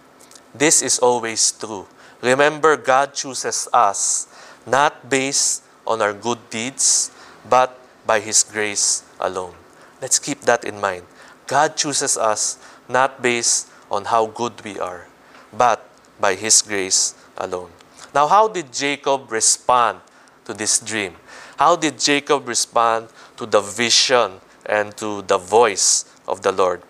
This 0.55 0.81
is 0.81 0.97
always 0.99 1.51
true. 1.51 1.85
Remember, 2.21 2.77
God 2.77 3.13
chooses 3.13 3.67
us 3.73 4.27
not 4.65 5.09
based 5.09 5.63
on 5.85 6.01
our 6.01 6.13
good 6.13 6.39
deeds, 6.49 7.11
but 7.49 7.77
by 8.07 8.21
His 8.21 8.43
grace 8.43 9.03
alone. 9.19 9.53
Let's 10.01 10.19
keep 10.19 10.41
that 10.41 10.63
in 10.63 10.79
mind. 10.79 11.03
God 11.47 11.75
chooses 11.75 12.17
us 12.17 12.57
not 12.87 13.21
based 13.21 13.67
on 13.91 14.05
how 14.05 14.27
good 14.27 14.63
we 14.63 14.79
are, 14.79 15.07
but 15.51 15.83
by 16.19 16.35
His 16.35 16.61
grace 16.61 17.15
alone. 17.37 17.69
Now, 18.13 18.27
how 18.27 18.47
did 18.47 18.71
Jacob 18.71 19.31
respond 19.31 19.99
to 20.45 20.53
this 20.53 20.79
dream? 20.79 21.15
How 21.57 21.75
did 21.75 21.99
Jacob 21.99 22.47
respond 22.47 23.09
to 23.37 23.45
the 23.45 23.59
vision 23.59 24.39
and 24.65 24.95
to 24.97 25.21
the 25.23 25.37
voice 25.37 26.05
of 26.27 26.41
the 26.41 26.51
Lord? 26.51 26.83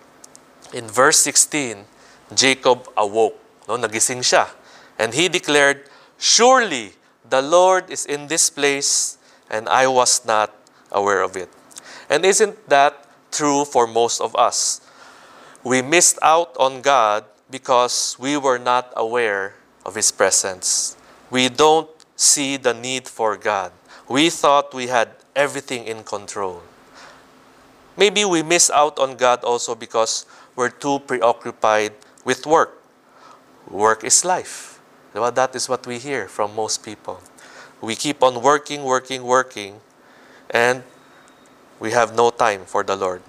In 0.73 0.87
verse 0.87 1.17
16, 1.19 1.85
Jacob 2.35 2.89
awoke. 2.97 3.37
No, 3.67 3.77
nagising 3.77 4.21
siya. 4.21 4.49
And 4.99 5.13
he 5.13 5.27
declared, 5.29 5.89
Surely 6.17 6.93
the 7.27 7.41
Lord 7.41 7.89
is 7.89 8.05
in 8.05 8.27
this 8.27 8.49
place, 8.49 9.17
and 9.49 9.67
I 9.67 9.87
was 9.87 10.25
not 10.25 10.53
aware 10.91 11.21
of 11.21 11.35
it. 11.35 11.49
And 12.09 12.25
isn't 12.25 12.69
that 12.69 13.07
true 13.31 13.65
for 13.65 13.87
most 13.87 14.21
of 14.21 14.35
us? 14.35 14.81
We 15.63 15.81
missed 15.81 16.19
out 16.21 16.55
on 16.59 16.81
God 16.81 17.25
because 17.49 18.17
we 18.19 18.37
were 18.37 18.59
not 18.59 18.91
aware 18.95 19.55
of 19.85 19.95
His 19.95 20.11
presence. 20.11 20.97
We 21.31 21.49
don't 21.49 21.89
see 22.15 22.57
the 22.57 22.73
need 22.73 23.07
for 23.07 23.37
God. 23.37 23.71
We 24.07 24.29
thought 24.29 24.73
we 24.73 24.87
had 24.87 25.09
everything 25.35 25.85
in 25.85 26.03
control. 26.03 26.61
Maybe 27.97 28.25
we 28.25 28.43
miss 28.43 28.69
out 28.69 28.99
on 28.99 29.15
God 29.15 29.43
also 29.43 29.75
because 29.75 30.25
we're 30.55 30.69
too 30.69 30.99
preoccupied 30.99 31.93
with 32.23 32.45
work. 32.45 32.81
Work 33.69 34.03
is 34.03 34.25
life. 34.25 34.79
Well, 35.13 35.31
that 35.31 35.55
is 35.55 35.69
what 35.69 35.85
we 35.85 35.99
hear 35.99 36.27
from 36.27 36.55
most 36.55 36.83
people. 36.83 37.21
We 37.81 37.95
keep 37.95 38.23
on 38.23 38.41
working, 38.41 38.83
working, 38.83 39.23
working, 39.23 39.81
and 40.49 40.83
we 41.79 41.91
have 41.91 42.15
no 42.15 42.29
time 42.29 42.65
for 42.65 42.83
the 42.83 42.95
Lord. 42.95 43.21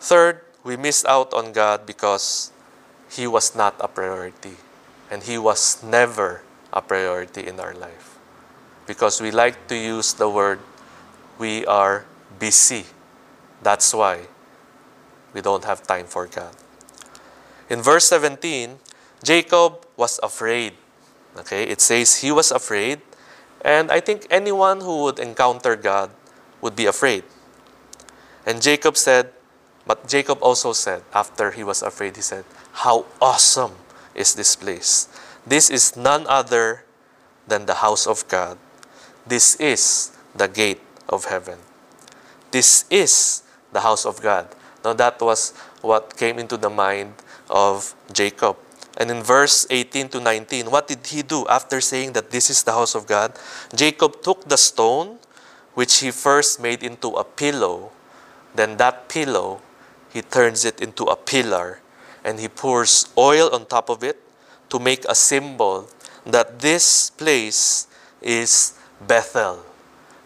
Third, 0.00 0.40
we 0.64 0.76
miss 0.76 1.04
out 1.04 1.34
on 1.34 1.52
God 1.52 1.86
because 1.86 2.52
He 3.10 3.26
was 3.26 3.54
not 3.54 3.74
a 3.80 3.88
priority. 3.88 4.56
And 5.10 5.22
He 5.22 5.38
was 5.38 5.82
never 5.82 6.42
a 6.72 6.80
priority 6.80 7.46
in 7.46 7.58
our 7.60 7.74
life. 7.74 8.16
Because 8.86 9.20
we 9.20 9.30
like 9.30 9.66
to 9.68 9.76
use 9.76 10.14
the 10.14 10.28
word, 10.28 10.60
we 11.38 11.66
are 11.66 12.06
busy. 12.38 12.86
That's 13.62 13.92
why 13.92 14.28
we 15.32 15.40
don't 15.40 15.64
have 15.64 15.86
time 15.86 16.06
for 16.06 16.26
God. 16.26 16.54
In 17.68 17.82
verse 17.82 18.06
17, 18.06 18.78
Jacob 19.22 19.86
was 19.96 20.18
afraid. 20.22 20.74
Okay, 21.36 21.64
it 21.64 21.80
says 21.80 22.16
he 22.16 22.32
was 22.32 22.50
afraid, 22.50 23.00
and 23.62 23.90
I 23.90 24.00
think 24.00 24.26
anyone 24.30 24.80
who 24.80 25.04
would 25.04 25.18
encounter 25.18 25.76
God 25.76 26.10
would 26.60 26.74
be 26.74 26.86
afraid. 26.86 27.22
And 28.44 28.60
Jacob 28.60 28.96
said, 28.96 29.30
but 29.86 30.06
Jacob 30.06 30.38
also 30.42 30.72
said, 30.72 31.02
after 31.12 31.50
he 31.50 31.64
was 31.64 31.82
afraid, 31.82 32.16
he 32.16 32.22
said, 32.22 32.44
How 32.86 33.06
awesome 33.20 33.72
is 34.14 34.34
this 34.34 34.56
place! 34.56 35.08
This 35.46 35.70
is 35.70 35.96
none 35.96 36.26
other 36.28 36.84
than 37.48 37.66
the 37.66 37.82
house 37.82 38.06
of 38.06 38.26
God. 38.28 38.58
This 39.26 39.56
is 39.56 40.16
the 40.34 40.46
gate 40.46 40.80
of 41.08 41.24
heaven. 41.26 41.58
This 42.50 42.84
is 42.90 43.42
the 43.72 43.80
house 43.80 44.04
of 44.04 44.22
God. 44.22 44.54
Now, 44.84 44.92
that 44.94 45.20
was 45.20 45.52
what 45.82 46.16
came 46.16 46.38
into 46.38 46.56
the 46.56 46.70
mind 46.70 47.14
of 47.48 47.94
Jacob. 48.12 48.56
And 48.96 49.10
in 49.10 49.22
verse 49.22 49.66
18 49.70 50.08
to 50.10 50.20
19, 50.20 50.70
what 50.70 50.88
did 50.88 51.06
he 51.06 51.22
do 51.22 51.46
after 51.48 51.80
saying 51.80 52.12
that 52.12 52.30
this 52.30 52.50
is 52.50 52.62
the 52.62 52.72
house 52.72 52.94
of 52.94 53.06
God? 53.06 53.32
Jacob 53.74 54.22
took 54.22 54.48
the 54.48 54.56
stone 54.56 55.18
which 55.74 56.00
he 56.00 56.10
first 56.10 56.60
made 56.60 56.82
into 56.82 57.08
a 57.14 57.24
pillow, 57.24 57.92
then 58.54 58.76
that 58.78 59.08
pillow 59.08 59.62
he 60.12 60.22
turns 60.22 60.64
it 60.64 60.80
into 60.80 61.04
a 61.04 61.16
pillar 61.16 61.80
and 62.24 62.40
he 62.40 62.48
pours 62.48 63.06
oil 63.16 63.48
on 63.54 63.64
top 63.66 63.88
of 63.88 64.02
it 64.02 64.20
to 64.68 64.78
make 64.78 65.04
a 65.08 65.14
symbol 65.14 65.88
that 66.26 66.60
this 66.60 67.10
place 67.10 67.86
is 68.20 68.74
Bethel, 69.00 69.64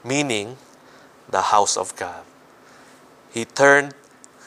meaning 0.03 0.57
the 1.29 1.55
house 1.55 1.77
of 1.77 1.95
God. 1.97 2.25
He 3.31 3.45
turned 3.45 3.95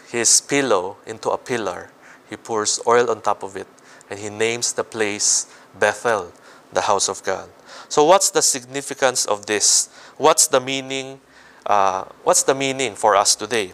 his 0.10 0.42
pillow 0.42 0.98
into 1.06 1.30
a 1.30 1.38
pillar. 1.38 1.92
He 2.30 2.38
pours 2.38 2.80
oil 2.88 3.10
on 3.10 3.22
top 3.22 3.44
of 3.44 3.56
it 3.56 3.68
and 4.10 4.20
he 4.20 4.30
names 4.30 4.74
the 4.74 4.84
place 4.84 5.48
Bethel, 5.78 6.32
the 6.72 6.82
house 6.82 7.10
of 7.10 7.24
God. 7.24 7.50
So, 7.90 8.04
what's 8.04 8.32
the 8.32 8.42
significance 8.42 9.26
of 9.26 9.46
this? 9.46 9.90
What's 10.18 10.48
the 10.48 10.60
meaning? 10.60 11.20
Uh, 11.66 12.06
what's 12.24 12.44
the 12.44 12.56
meaning 12.56 12.96
for 12.96 13.16
us 13.16 13.36
today? 13.36 13.74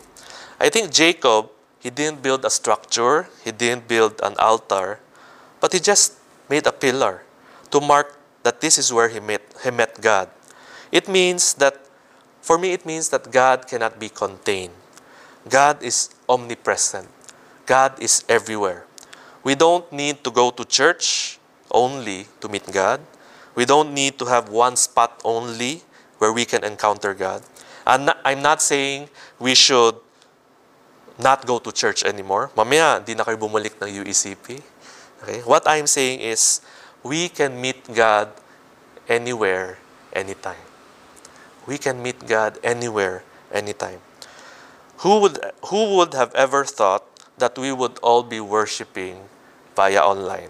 I 0.59 0.69
think 0.69 0.91
Jacob, 0.91 1.49
he 1.79 1.89
didn't 1.89 2.21
build 2.21 2.45
a 2.45 2.49
structure, 2.49 3.27
he 3.43 3.51
didn't 3.51 3.87
build 3.87 4.19
an 4.23 4.35
altar, 4.37 4.99
but 5.59 5.73
he 5.73 5.79
just 5.79 6.17
made 6.49 6.65
a 6.67 6.71
pillar 6.71 7.23
to 7.71 7.81
mark 7.81 8.17
that 8.43 8.61
this 8.61 8.77
is 8.77 8.91
where 8.91 9.09
he 9.09 9.19
met, 9.19 9.41
he 9.63 9.71
met 9.71 10.01
God. 10.01 10.29
It 10.91 11.07
means 11.07 11.55
that, 11.55 11.85
for 12.41 12.57
me, 12.57 12.73
it 12.73 12.85
means 12.85 13.09
that 13.09 13.31
God 13.31 13.67
cannot 13.67 13.99
be 13.99 14.09
contained. 14.09 14.73
God 15.49 15.83
is 15.83 16.09
omnipresent. 16.27 17.07
God 17.65 17.99
is 17.99 18.23
everywhere. 18.29 18.85
We 19.43 19.55
don't 19.55 19.91
need 19.91 20.23
to 20.23 20.31
go 20.31 20.51
to 20.51 20.63
church 20.63 21.39
only 21.71 22.27
to 22.39 22.47
meet 22.47 22.71
God. 22.71 23.01
We 23.55 23.65
don't 23.65 23.93
need 23.93 24.17
to 24.19 24.25
have 24.25 24.49
one 24.49 24.75
spot 24.75 25.21
only 25.23 25.83
where 26.17 26.31
we 26.31 26.45
can 26.45 26.63
encounter 26.63 27.13
God. 27.13 27.43
I'm 27.85 28.05
not, 28.05 28.17
I'm 28.23 28.41
not 28.41 28.61
saying 28.61 29.09
we 29.39 29.55
should 29.55 29.95
not 31.19 31.45
go 31.45 31.59
to 31.59 31.71
church 31.71 32.03
anymore. 32.03 32.49
Mamaya, 32.55 33.03
di 33.03 33.13
na 33.13 33.23
kayo 33.23 33.37
bumalik 33.37 33.77
ng 33.83 33.91
UECP. 34.03 34.63
Okay? 35.23 35.39
What 35.43 35.67
I'm 35.67 35.85
saying 35.85 36.23
is, 36.23 36.63
we 37.03 37.27
can 37.27 37.59
meet 37.59 37.83
God 37.91 38.31
anywhere, 39.07 39.77
anytime. 40.15 40.63
We 41.67 41.77
can 41.77 42.01
meet 42.01 42.23
God 42.25 42.57
anywhere, 42.63 43.23
anytime. 43.51 43.99
Who 45.03 45.19
would, 45.19 45.37
who 45.67 45.97
would 45.97 46.13
have 46.13 46.33
ever 46.33 46.63
thought 46.63 47.03
that 47.37 47.57
we 47.57 47.73
would 47.73 47.99
all 47.99 48.23
be 48.23 48.39
worshiping 48.39 49.27
via 49.75 49.99
online? 49.99 50.49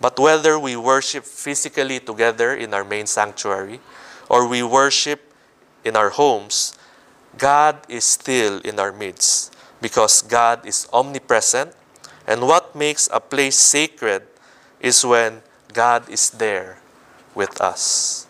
But 0.00 0.20
whether 0.20 0.56
we 0.56 0.76
worship 0.76 1.24
physically 1.24 1.98
together 1.98 2.54
in 2.54 2.72
our 2.72 2.84
main 2.84 3.06
sanctuary 3.06 3.80
or 4.28 4.46
we 4.46 4.62
worship 4.62 5.34
in 5.84 5.96
our 5.96 6.10
homes, 6.10 6.78
God 7.38 7.78
is 7.88 8.04
still 8.04 8.60
in 8.60 8.78
our 8.78 8.92
midst 8.92 9.52
because 9.80 10.22
God 10.22 10.64
is 10.64 10.86
omnipresent. 10.92 11.74
And 12.24 12.42
what 12.42 12.76
makes 12.76 13.08
a 13.12 13.18
place 13.18 13.58
sacred 13.58 14.22
is 14.78 15.04
when 15.04 15.42
God 15.72 16.08
is 16.08 16.30
there 16.30 16.78
with 17.34 17.60
us. 17.60 18.25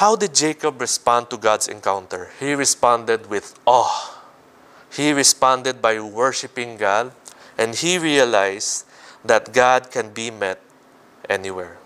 How 0.00 0.16
did 0.16 0.32
Jacob 0.32 0.80
respond 0.80 1.28
to 1.28 1.36
God's 1.36 1.68
encounter? 1.68 2.32
He 2.40 2.56
responded 2.56 3.28
with 3.28 3.52
awe. 3.68 4.16
He 4.88 5.12
responded 5.12 5.84
by 5.84 6.00
worshiping 6.00 6.80
God, 6.80 7.12
and 7.60 7.76
he 7.76 8.00
realized 8.00 8.88
that 9.28 9.52
God 9.52 9.92
can 9.92 10.08
be 10.08 10.32
met 10.32 10.56
anywhere. 11.28 11.76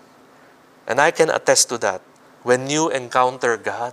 And 0.87 1.03
I 1.03 1.11
can 1.11 1.27
attest 1.27 1.67
to 1.75 1.77
that. 1.79 1.99
When 2.47 2.69
you 2.69 2.87
encounter 2.87 3.57
God, 3.57 3.91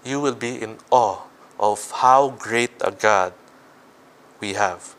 you 0.00 0.18
will 0.18 0.34
be 0.34 0.56
in 0.56 0.80
awe 0.88 1.28
of 1.60 2.00
how 2.00 2.32
great 2.40 2.72
a 2.80 2.96
God 2.96 3.34
we 4.40 4.54
have. 4.54 4.96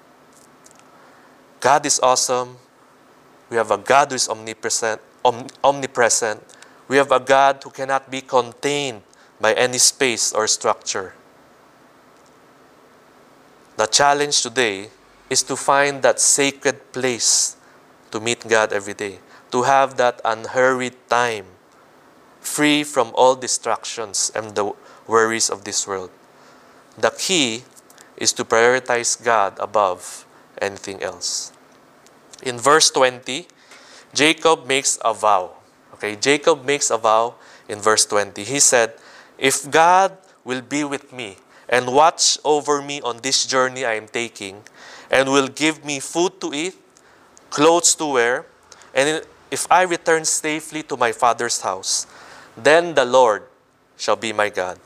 God 1.59 1.83
is 1.87 1.99
awesome. 2.03 2.61
We 3.49 3.57
have 3.57 3.71
a 3.71 3.81
God 3.81 4.13
who 4.13 4.21
is 4.21 4.29
omnipresent, 4.29 5.01
om- 5.25 5.49
omnipresent. 5.63 6.45
We 6.91 6.97
have 6.97 7.13
a 7.13 7.21
God 7.23 7.63
who 7.63 7.69
cannot 7.69 8.11
be 8.11 8.19
contained 8.19 9.03
by 9.39 9.53
any 9.53 9.77
space 9.77 10.33
or 10.33 10.45
structure. 10.45 11.13
The 13.77 13.85
challenge 13.85 14.41
today 14.41 14.89
is 15.29 15.41
to 15.43 15.55
find 15.55 16.01
that 16.03 16.19
sacred 16.19 16.91
place 16.91 17.55
to 18.11 18.19
meet 18.19 18.45
God 18.45 18.73
every 18.73 18.93
day, 18.93 19.19
to 19.51 19.63
have 19.63 19.95
that 20.03 20.19
unhurried 20.25 20.97
time, 21.07 21.45
free 22.41 22.83
from 22.83 23.11
all 23.15 23.37
distractions 23.37 24.29
and 24.35 24.55
the 24.55 24.73
worries 25.07 25.49
of 25.49 25.63
this 25.63 25.87
world. 25.87 26.11
The 26.97 27.11
key 27.11 27.63
is 28.17 28.33
to 28.33 28.43
prioritize 28.43 29.15
God 29.15 29.57
above 29.61 30.25
anything 30.61 31.01
else. 31.01 31.53
In 32.43 32.59
verse 32.59 32.91
20, 32.91 33.47
Jacob 34.13 34.67
makes 34.67 34.99
a 35.05 35.13
vow. 35.13 35.60
Okay, 36.01 36.15
Jacob 36.15 36.65
makes 36.65 36.89
a 36.89 36.97
vow 36.97 37.35
in 37.69 37.77
verse 37.77 38.07
20. 38.07 38.43
He 38.43 38.59
said, 38.59 38.97
If 39.37 39.69
God 39.69 40.17
will 40.43 40.65
be 40.65 40.83
with 40.83 41.13
me 41.13 41.37
and 41.69 41.93
watch 41.93 42.39
over 42.43 42.81
me 42.81 43.01
on 43.01 43.21
this 43.21 43.45
journey 43.45 43.85
I 43.85 44.01
am 44.01 44.07
taking, 44.07 44.63
and 45.11 45.29
will 45.29 45.47
give 45.47 45.85
me 45.85 45.99
food 45.99 46.41
to 46.41 46.55
eat, 46.55 46.73
clothes 47.51 47.93
to 48.01 48.17
wear, 48.17 48.47
and 48.95 49.21
if 49.51 49.69
I 49.69 49.83
return 49.83 50.25
safely 50.25 50.81
to 50.89 50.97
my 50.97 51.11
father's 51.11 51.61
house, 51.61 52.07
then 52.57 52.95
the 52.95 53.05
Lord 53.05 53.43
shall 53.95 54.15
be 54.15 54.33
my 54.33 54.49
God. 54.49 54.79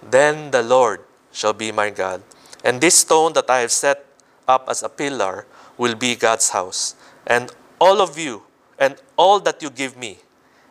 Then 0.00 0.52
the 0.52 0.62
Lord 0.62 1.02
shall 1.32 1.52
be 1.52 1.72
my 1.72 1.90
God. 1.90 2.22
And 2.62 2.80
this 2.80 2.98
stone 2.98 3.32
that 3.32 3.50
I 3.50 3.66
have 3.66 3.72
set 3.72 4.06
up 4.46 4.68
as 4.68 4.84
a 4.84 4.88
pillar 4.88 5.46
will 5.76 5.96
be 5.96 6.14
God's 6.14 6.50
house. 6.50 6.94
And 7.26 7.50
all 7.80 8.00
of 8.00 8.16
you, 8.16 8.44
and 8.78 8.94
all 9.16 9.40
that 9.40 9.60
you 9.64 9.70
give 9.70 9.96
me, 9.96 10.18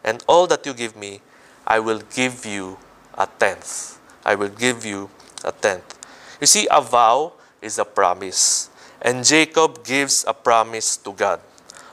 and 0.03 0.23
all 0.27 0.47
that 0.47 0.65
you 0.65 0.73
give 0.73 0.95
me, 0.95 1.21
I 1.67 1.79
will 1.79 2.01
give 2.13 2.45
you 2.45 2.77
a 3.17 3.27
tenth. 3.27 3.99
I 4.25 4.35
will 4.35 4.49
give 4.49 4.85
you 4.85 5.09
a 5.43 5.51
tenth. 5.51 5.99
You 6.39 6.47
see, 6.47 6.67
a 6.71 6.81
vow 6.81 7.33
is 7.61 7.77
a 7.77 7.85
promise. 7.85 8.69
And 9.01 9.23
Jacob 9.23 9.83
gives 9.83 10.25
a 10.27 10.33
promise 10.33 10.97
to 10.97 11.13
God. 11.13 11.39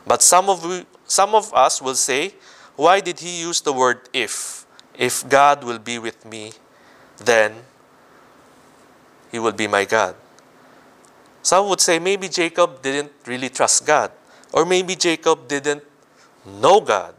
But 0.07 0.23
some 0.23 0.49
of, 0.49 0.65
we, 0.65 0.87
some 1.07 1.35
of 1.35 1.53
us 1.53 1.83
will 1.83 1.95
say, 1.95 2.35
why 2.77 3.01
did 3.01 3.21
he 3.21 3.41
use 3.41 3.61
the 3.61 3.73
word 3.73 4.01
if? 4.13 4.67
If 4.99 5.29
God 5.29 5.65
will 5.65 5.79
be 5.79 5.99
with 5.99 6.25
me, 6.25 6.53
then 7.19 7.53
he 9.33 9.39
will 9.39 9.53
be 9.53 9.67
my 9.67 9.85
God. 9.85 10.15
Some 11.43 11.69
would 11.69 11.81
say 11.81 11.99
maybe 11.99 12.29
Jacob 12.29 12.83
didn't 12.83 13.13
really 13.27 13.49
trust 13.49 13.87
God, 13.87 14.11
or 14.53 14.65
maybe 14.65 14.95
Jacob 14.97 15.49
didn't 15.49 15.83
know 16.47 16.81
God. 16.81 17.15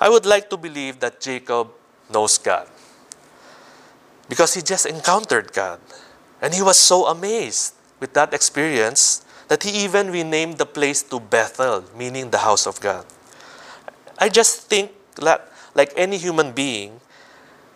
I 0.00 0.08
would 0.08 0.26
like 0.26 0.48
to 0.50 0.56
believe 0.56 1.00
that 1.00 1.20
Jacob 1.20 1.68
knows 2.10 2.38
God 2.38 2.68
because 4.28 4.54
he 4.54 4.62
just 4.62 4.86
encountered 4.86 5.52
God 5.52 5.80
and 6.40 6.54
he 6.54 6.62
was 6.62 6.78
so 6.78 7.06
amazed 7.06 7.74
with 8.00 8.12
that 8.14 8.32
experience 8.32 9.24
that 9.48 9.62
he 9.62 9.84
even 9.84 10.10
renamed 10.10 10.58
the 10.58 10.66
place 10.66 11.02
to 11.02 11.18
Bethel, 11.18 11.84
meaning 11.96 12.30
the 12.30 12.38
house 12.38 12.66
of 12.66 12.80
God. 12.80 13.04
I 14.18 14.28
just 14.28 14.68
think 14.68 14.92
that, 15.16 15.50
like 15.74 15.92
any 15.96 16.18
human 16.18 16.52
being, 16.52 17.00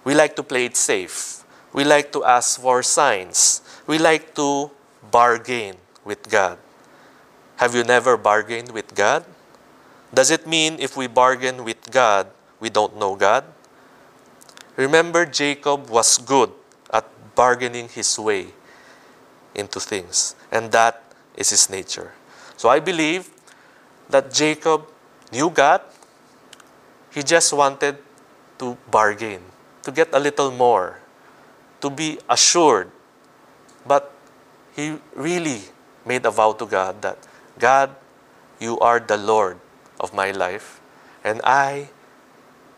we 0.05 0.15
like 0.15 0.37
to 0.37 0.43
play 0.43 0.67
it 0.67 0.77
safe. 0.77 1.45
We 1.73 1.85
like 1.85 2.13
to 2.13 2.25
ask 2.25 2.61
for 2.61 2.83
signs. 2.83 3.63
We 3.87 3.99
like 3.99 4.35
to 4.35 4.71
bargain 5.11 5.77
with 6.05 6.29
God. 6.29 6.59
Have 7.57 7.75
you 7.75 7.85
never 7.85 8.17
bargained 8.17 8.73
with 8.73 8.95
God? 8.95 9.25
Does 10.13 10.31
it 10.31 10.47
mean 10.47 10.77
if 10.79 10.97
we 10.97 11.07
bargain 11.07 11.65
with 11.65 11.91
God, 11.91 12.29
we 12.61 12.69
don't 12.69 12.97
know 12.99 13.17
God? 13.17 13.45
Remember, 14.77 15.25
Jacob 15.25 15.89
was 15.89 16.19
good 16.19 16.53
at 16.93 17.09
bargaining 17.35 17.89
his 17.89 18.19
way 18.19 18.53
into 19.55 19.81
things, 19.81 20.35
and 20.51 20.71
that 20.73 21.03
is 21.37 21.51
his 21.51 21.71
nature. 21.71 22.13
So 22.57 22.69
I 22.69 22.81
believe 22.81 23.31
that 24.11 24.33
Jacob 24.33 24.87
knew 25.33 25.49
God. 25.49 25.81
He 27.11 27.23
just 27.23 27.53
wanted 27.53 27.97
to 28.59 28.77
bargain, 28.91 29.41
to 29.83 29.93
get 29.93 30.13
a 30.13 30.21
little 30.21 30.51
more, 30.51 31.01
to 31.81 31.91
be 31.91 32.19
assured. 32.29 32.91
But 33.87 34.13
he 34.77 34.97
really 35.17 35.61
made 36.05 36.25
a 36.25 36.31
vow 36.31 36.53
to 36.53 36.67
God 36.67 37.01
that, 37.03 37.19
God, 37.59 37.91
you 38.61 38.79
are 38.79 39.01
the 39.01 39.17
Lord 39.17 39.59
of 40.03 40.13
my 40.13 40.33
life, 40.33 40.81
and 41.25 41.41
I 41.45 41.89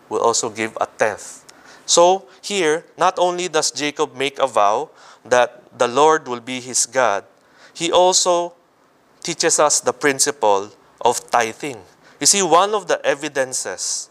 will 0.08 0.20
also 0.20 0.50
give 0.50 0.76
a 0.80 0.86
tenth. 0.86 1.44
So 1.86 2.28
here, 2.40 2.84
not 2.96 3.18
only 3.18 3.48
does 3.48 3.70
Jacob 3.70 4.14
make 4.14 4.38
a 4.38 4.46
vow 4.46 4.90
that 5.24 5.62
the 5.76 5.88
Lord 5.88 6.28
will 6.28 6.40
be 6.40 6.60
his 6.60 6.86
God, 6.86 7.24
he 7.72 7.90
also 7.90 8.54
teaches 9.22 9.58
us 9.58 9.80
the 9.80 9.92
principle 9.92 10.70
of 11.00 11.30
tithing. 11.30 11.80
You 12.20 12.26
see, 12.26 12.42
one 12.42 12.74
of 12.74 12.86
the 12.86 13.04
evidences 13.04 14.08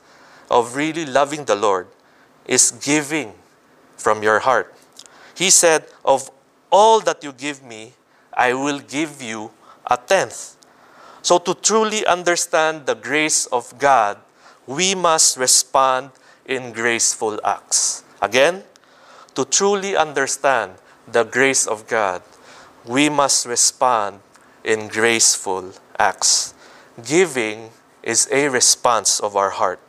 of 0.50 0.76
really 0.76 1.06
loving 1.06 1.46
the 1.46 1.56
Lord 1.56 1.88
is 2.46 2.72
giving 2.72 3.34
from 3.96 4.22
your 4.22 4.40
heart. 4.40 4.76
He 5.36 5.50
said, 5.50 5.86
Of 6.04 6.30
all 6.72 7.00
that 7.02 7.24
you 7.24 7.32
give 7.32 7.64
me, 7.64 7.94
I 8.34 8.54
will 8.54 8.80
give 8.80 9.22
you 9.22 9.52
a 9.88 9.98
tenth. 9.98 10.58
So, 11.24 11.40
to 11.40 11.56
truly 11.56 12.06
understand 12.06 12.86
the 12.86 12.96
grace 12.96 13.46
of 13.48 13.80
God, 13.80 14.18
we 14.68 14.94
must 14.94 15.38
respond 15.38 16.12
in 16.46 16.74
graceful 16.74 17.40
acts. 17.44 18.04
Again, 18.22 18.64
to 19.36 19.46
truly 19.46 19.96
understand 19.96 20.74
the 21.08 21.24
grace 21.24 21.66
of 21.66 21.88
God, 21.88 22.22
we 22.86 23.10
must 23.10 23.46
respond 23.46 24.20
in 24.64 24.88
graceful 24.88 25.72
acts. 25.98 26.54
Giving 27.04 27.72
is 28.04 28.28
a 28.32 28.50
response 28.50 29.20
of 29.20 29.36
our 29.36 29.52
heart. 29.52 29.80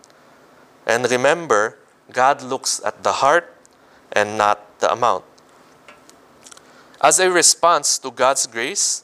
And 0.87 1.11
remember, 1.11 1.79
God 2.13 2.43
looks 2.43 2.81
at 2.85 3.03
the 3.03 3.25
heart 3.25 3.55
and 4.13 4.39
not 4.39 4.81
the 4.81 4.93
amount. 4.93 5.25
As 7.01 7.19
a 7.19 7.31
response 7.31 7.99
to 7.99 8.11
God's 8.11 8.47
grace, 8.47 9.04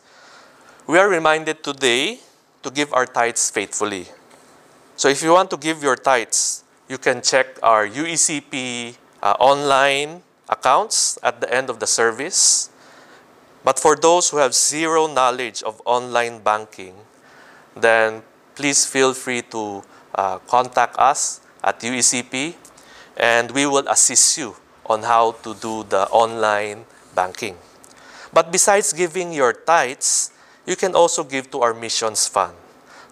we 0.90 0.98
are 0.98 1.08
reminded 1.08 1.62
today 1.62 2.18
to 2.64 2.68
give 2.68 2.92
our 2.92 3.06
tithes 3.06 3.48
faithfully. 3.48 4.06
So 4.96 5.06
if 5.06 5.22
you 5.22 5.30
want 5.30 5.48
to 5.50 5.56
give 5.56 5.84
your 5.84 5.94
tithes, 5.94 6.64
you 6.88 6.98
can 6.98 7.22
check 7.22 7.46
our 7.62 7.86
UECP 7.86 8.96
uh, 9.22 9.36
online 9.38 10.22
accounts 10.48 11.16
at 11.22 11.40
the 11.40 11.46
end 11.46 11.70
of 11.70 11.78
the 11.78 11.86
service. 11.86 12.70
But 13.62 13.78
for 13.78 13.94
those 13.94 14.30
who 14.30 14.38
have 14.38 14.52
zero 14.52 15.06
knowledge 15.06 15.62
of 15.62 15.80
online 15.84 16.40
banking, 16.40 16.94
then 17.76 18.24
please 18.56 18.84
feel 18.84 19.14
free 19.14 19.42
to 19.42 19.84
uh, 20.16 20.38
contact 20.50 20.98
us 20.98 21.40
at 21.62 21.78
UECP 21.78 22.56
and 23.16 23.52
we 23.52 23.64
will 23.64 23.86
assist 23.86 24.36
you 24.38 24.56
on 24.86 25.04
how 25.04 25.38
to 25.46 25.54
do 25.54 25.84
the 25.84 26.08
online 26.10 26.84
banking. 27.14 27.54
But 28.32 28.50
besides 28.50 28.92
giving 28.92 29.32
your 29.32 29.52
tithes, 29.52 30.32
you 30.70 30.76
can 30.76 30.94
also 30.94 31.24
give 31.24 31.50
to 31.50 31.58
our 31.62 31.74
missions 31.74 32.28
fund. 32.28 32.54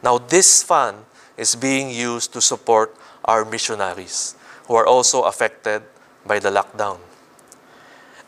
Now, 0.01 0.19
this 0.19 0.63
fund 0.63 0.99
is 1.37 1.57
being 1.57 1.91
used 1.91 2.33
to 2.35 2.41
support 2.41 2.95
our 3.25 3.45
missionaries 3.45 4.37
who 4.69 4.77
are 4.77 4.87
also 4.87 5.23
affected 5.23 5.83
by 6.25 6.39
the 6.39 6.51
lockdown. 6.51 6.99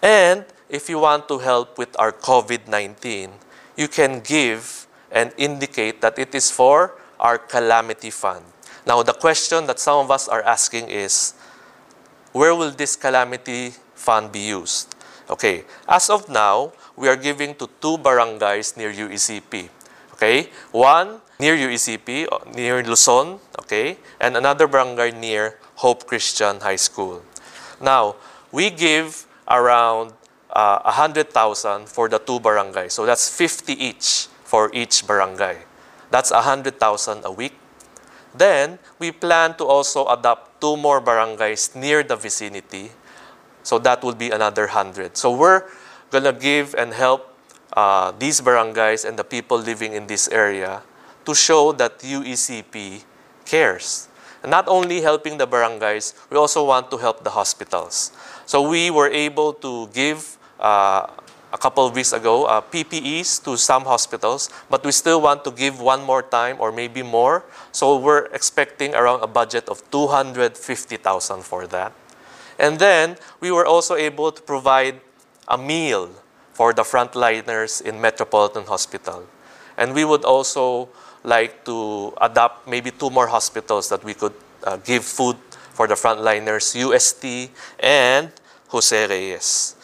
And 0.02 0.44
if 0.68 0.90
you 0.90 0.98
want 0.98 1.28
to 1.28 1.38
help 1.38 1.78
with 1.78 1.94
our 1.96 2.10
COVID 2.10 2.66
19, 2.66 3.30
you 3.76 3.86
can 3.86 4.18
give 4.18 4.88
and 5.12 5.32
indicate 5.36 6.00
that 6.00 6.18
it 6.18 6.34
is 6.34 6.50
for 6.50 6.98
our 7.20 7.38
calamity 7.38 8.10
fund. 8.10 8.44
Now, 8.84 9.04
the 9.04 9.12
question 9.12 9.66
that 9.66 9.78
some 9.78 10.02
of 10.04 10.10
us 10.10 10.26
are 10.26 10.42
asking 10.42 10.90
is 10.90 11.34
where 12.32 12.54
will 12.54 12.72
this 12.72 12.96
calamity 12.96 13.74
fund 13.94 14.32
be 14.32 14.40
used? 14.40 14.96
Okay, 15.30 15.62
as 15.86 16.10
of 16.10 16.28
now, 16.28 16.72
we 16.96 17.06
are 17.06 17.14
giving 17.14 17.54
to 17.54 17.70
two 17.80 17.96
barangays 17.98 18.76
near 18.76 18.90
UECP. 18.90 19.70
Okay, 20.14 20.50
one 20.72 21.22
near 21.38 21.54
UECP, 21.56 22.26
near 22.54 22.82
Luzon, 22.82 23.38
okay, 23.62 23.96
and 24.20 24.36
another 24.36 24.66
barangay 24.66 25.12
near 25.12 25.56
Hope 25.76 26.04
Christian 26.06 26.58
High 26.60 26.76
School. 26.82 27.22
Now, 27.80 28.16
we 28.50 28.68
give 28.70 29.24
around 29.48 30.12
uh, 30.50 30.82
100,000 30.84 31.88
for 31.88 32.08
the 32.08 32.18
two 32.18 32.40
barangays. 32.40 32.92
So 32.92 33.06
that's 33.06 33.30
50 33.30 33.72
each 33.72 34.26
for 34.44 34.70
each 34.74 35.06
barangay. 35.06 35.62
That's 36.10 36.32
100,000 36.32 37.24
a 37.24 37.30
week. 37.30 37.54
Then, 38.34 38.78
we 38.98 39.12
plan 39.12 39.54
to 39.56 39.64
also 39.64 40.06
adopt 40.06 40.60
two 40.60 40.76
more 40.76 41.00
barangays 41.00 41.74
near 41.74 42.02
the 42.02 42.16
vicinity. 42.16 42.90
So 43.62 43.78
that 43.78 44.02
will 44.02 44.14
be 44.14 44.30
another 44.30 44.66
100. 44.66 45.16
So 45.16 45.30
we're 45.32 45.64
going 46.10 46.24
to 46.24 46.32
give 46.32 46.74
and 46.74 46.92
help 46.92 47.34
uh, 47.72 48.12
these 48.18 48.40
barangays 48.40 49.06
and 49.06 49.18
the 49.18 49.24
people 49.24 49.58
living 49.58 49.92
in 49.92 50.06
this 50.06 50.28
area 50.28 50.82
to 51.24 51.34
show 51.34 51.72
that 51.72 51.98
UECP 52.00 53.04
cares. 53.44 54.08
And 54.42 54.50
not 54.50 54.68
only 54.68 55.00
helping 55.02 55.38
the 55.38 55.46
barangays, 55.46 56.14
we 56.30 56.36
also 56.36 56.64
want 56.64 56.90
to 56.90 56.96
help 56.96 57.24
the 57.24 57.30
hospitals. 57.30 58.12
So 58.46 58.68
we 58.68 58.90
were 58.90 59.08
able 59.08 59.52
to 59.54 59.88
give 59.88 60.38
uh, 60.58 61.06
a 61.52 61.58
couple 61.58 61.86
of 61.86 61.94
weeks 61.94 62.12
ago 62.12 62.44
uh, 62.44 62.60
PPEs 62.60 63.42
to 63.44 63.56
some 63.56 63.84
hospitals, 63.84 64.50
but 64.70 64.84
we 64.84 64.92
still 64.92 65.20
want 65.20 65.44
to 65.44 65.50
give 65.50 65.80
one 65.80 66.02
more 66.02 66.22
time 66.22 66.56
or 66.58 66.72
maybe 66.72 67.02
more. 67.02 67.44
So 67.72 67.98
we're 67.98 68.26
expecting 68.32 68.94
around 68.94 69.22
a 69.22 69.26
budget 69.26 69.68
of 69.68 69.82
250,000 69.90 71.42
for 71.42 71.66
that. 71.68 71.92
And 72.60 72.78
then 72.78 73.16
we 73.40 73.50
were 73.50 73.64
also 73.64 73.96
able 73.96 74.30
to 74.30 74.42
provide 74.42 75.00
a 75.48 75.56
meal 75.56 76.10
for 76.52 76.74
the 76.74 76.82
frontliners 76.82 77.80
in 77.80 77.98
Metropolitan 78.00 78.64
Hospital. 78.64 79.24
And 79.78 79.94
we 79.94 80.04
would 80.04 80.24
also 80.24 80.90
like 81.24 81.64
to 81.64 82.12
adopt 82.20 82.68
maybe 82.68 82.90
two 82.90 83.08
more 83.08 83.26
hospitals 83.28 83.88
that 83.88 84.04
we 84.04 84.12
could 84.12 84.34
uh, 84.62 84.76
give 84.76 85.04
food 85.04 85.36
for 85.72 85.86
the 85.86 85.94
frontliners, 85.94 86.76
UST 86.76 87.50
and 87.80 88.30
Jose 88.68 89.06
Reyes. 89.08 89.74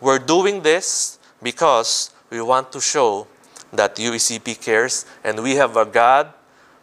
We're 0.00 0.18
doing 0.18 0.62
this 0.62 1.18
because 1.42 2.10
we 2.30 2.40
want 2.40 2.72
to 2.72 2.80
show 2.80 3.26
that 3.74 3.96
UECP 3.96 4.58
cares 4.58 5.04
and 5.22 5.42
we 5.42 5.56
have 5.56 5.76
a 5.76 5.84
God 5.84 6.32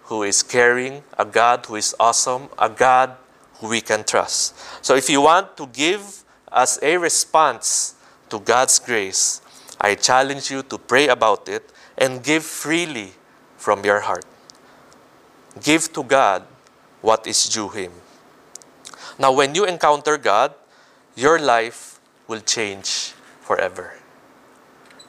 who 0.03 0.21
is 0.21 0.43
caring, 0.43 1.03
a 1.17 1.25
God 1.25 1.65
who 1.65 1.75
is 1.75 1.95
awesome, 1.99 2.49
a 2.59 2.69
God 2.69 3.17
who 3.59 3.67
we 3.67 3.81
can 3.81 4.03
trust. 4.03 4.55
So 4.83 4.95
if 4.95 5.09
you 5.09 5.21
want 5.21 5.55
to 5.57 5.67
give 5.67 6.23
as 6.51 6.79
a 6.81 6.97
response 6.97 7.95
to 8.29 8.39
God's 8.39 8.79
grace, 8.79 9.41
I 9.79 9.95
challenge 9.95 10.51
you 10.51 10.63
to 10.63 10.77
pray 10.77 11.07
about 11.07 11.47
it 11.47 11.71
and 11.97 12.23
give 12.23 12.43
freely 12.43 13.13
from 13.57 13.83
your 13.85 14.01
heart. 14.01 14.25
Give 15.61 15.91
to 15.93 16.03
God 16.03 16.43
what 17.01 17.27
is 17.27 17.47
due 17.47 17.69
Him. 17.69 17.91
Now, 19.17 19.31
when 19.31 19.55
you 19.55 19.65
encounter 19.65 20.17
God, 20.17 20.53
your 21.15 21.39
life 21.39 21.99
will 22.27 22.39
change 22.39 23.13
forever. 23.41 23.95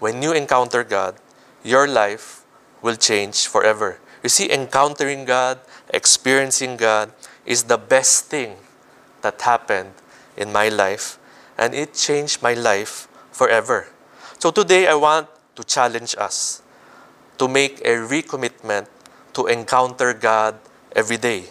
When 0.00 0.22
you 0.22 0.32
encounter 0.32 0.82
God, 0.82 1.16
your 1.62 1.86
life 1.86 2.44
will 2.82 2.96
change 2.96 3.46
forever. 3.46 4.00
You 4.22 4.28
see, 4.28 4.50
encountering 4.50 5.24
God, 5.24 5.60
experiencing 5.92 6.76
God 6.76 7.12
is 7.50 7.64
the 7.64 7.76
best 7.76 8.30
thing 8.30 8.54
that 9.22 9.42
happened 9.42 9.90
in 10.36 10.52
my 10.52 10.68
life, 10.70 11.18
and 11.58 11.74
it 11.74 11.92
changed 11.92 12.40
my 12.40 12.54
life 12.54 13.10
forever. 13.34 13.90
So 14.38 14.54
today, 14.54 14.86
I 14.86 14.94
want 14.94 15.26
to 15.56 15.64
challenge 15.64 16.14
us 16.16 16.62
to 17.38 17.48
make 17.48 17.80
a 17.82 17.98
recommitment 18.06 18.86
to 19.34 19.46
encounter 19.50 20.14
God 20.14 20.62
every 20.94 21.16
day 21.18 21.50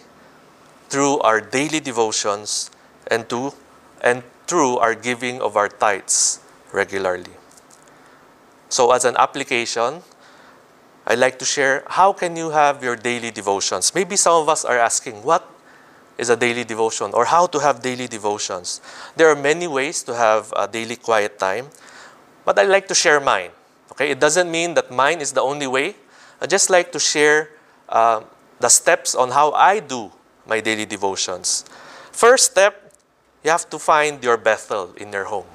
through 0.88 1.20
our 1.20 1.40
daily 1.40 1.80
devotions 1.80 2.70
and 3.06 3.28
to 3.28 3.52
and 4.00 4.24
through 4.48 4.78
our 4.78 4.94
giving 4.94 5.40
of 5.40 5.54
our 5.54 5.68
tithes 5.68 6.40
regularly. 6.72 7.36
So 8.70 8.90
as 8.90 9.04
an 9.04 9.14
application, 9.18 10.02
I'd 11.06 11.18
like 11.18 11.38
to 11.38 11.44
share 11.44 11.84
how 11.86 12.12
can 12.12 12.34
you 12.36 12.50
have 12.50 12.82
your 12.82 12.96
daily 12.96 13.30
devotions? 13.30 13.94
Maybe 13.94 14.16
some 14.16 14.40
of 14.42 14.48
us 14.48 14.64
are 14.64 14.78
asking, 14.78 15.22
what 15.22 15.46
is 16.20 16.28
a 16.28 16.36
daily 16.36 16.64
devotion 16.64 17.10
or 17.14 17.24
how 17.24 17.46
to 17.46 17.58
have 17.58 17.80
daily 17.80 18.06
devotions? 18.06 18.80
There 19.16 19.28
are 19.28 19.34
many 19.34 19.66
ways 19.66 20.02
to 20.04 20.14
have 20.14 20.52
a 20.54 20.68
daily 20.68 20.96
quiet 20.96 21.38
time, 21.38 21.68
but 22.44 22.58
I'd 22.58 22.68
like 22.68 22.86
to 22.88 22.94
share 22.94 23.18
mine. 23.18 23.50
Okay, 23.92 24.10
it 24.10 24.20
doesn't 24.20 24.50
mean 24.50 24.74
that 24.74 24.90
mine 24.90 25.20
is 25.20 25.32
the 25.32 25.40
only 25.40 25.66
way. 25.66 25.96
I 26.40 26.46
just 26.46 26.68
like 26.68 26.92
to 26.92 27.00
share 27.00 27.50
uh, 27.88 28.22
the 28.60 28.68
steps 28.68 29.14
on 29.14 29.30
how 29.30 29.52
I 29.52 29.80
do 29.80 30.12
my 30.46 30.60
daily 30.60 30.84
devotions. 30.84 31.64
First 32.12 32.52
step 32.52 32.92
you 33.42 33.50
have 33.50 33.68
to 33.70 33.78
find 33.78 34.22
your 34.22 34.36
Bethel 34.36 34.92
in 34.96 35.12
your 35.12 35.24
home. 35.24 35.46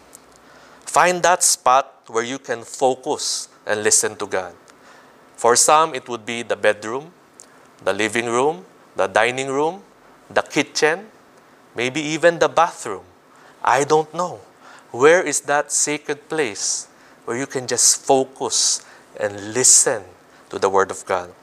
Find 0.85 1.21
that 1.23 1.43
spot 1.43 2.03
where 2.07 2.23
you 2.23 2.39
can 2.39 2.63
focus 2.63 3.49
and 3.65 3.83
listen 3.83 4.15
to 4.17 4.25
God. 4.25 4.55
For 5.35 5.55
some, 5.55 5.93
it 5.93 6.07
would 6.09 6.25
be 6.25 6.41
the 6.41 6.55
bedroom, 6.55 7.11
the 7.83 7.93
living 7.93 8.25
room, 8.25 8.65
the 8.95 9.07
dining 9.07 9.49
room, 9.49 9.83
the 10.29 10.41
kitchen, 10.41 11.07
maybe 11.75 12.01
even 12.01 12.39
the 12.39 12.49
bathroom. 12.49 13.03
I 13.63 13.83
don't 13.83 14.11
know. 14.13 14.39
Where 14.91 15.21
is 15.21 15.41
that 15.41 15.71
sacred 15.71 16.29
place 16.29 16.87
where 17.25 17.37
you 17.37 17.47
can 17.47 17.67
just 17.67 18.05
focus 18.05 18.85
and 19.19 19.53
listen 19.53 20.03
to 20.49 20.59
the 20.59 20.69
Word 20.69 20.91
of 20.91 21.05
God? 21.05 21.33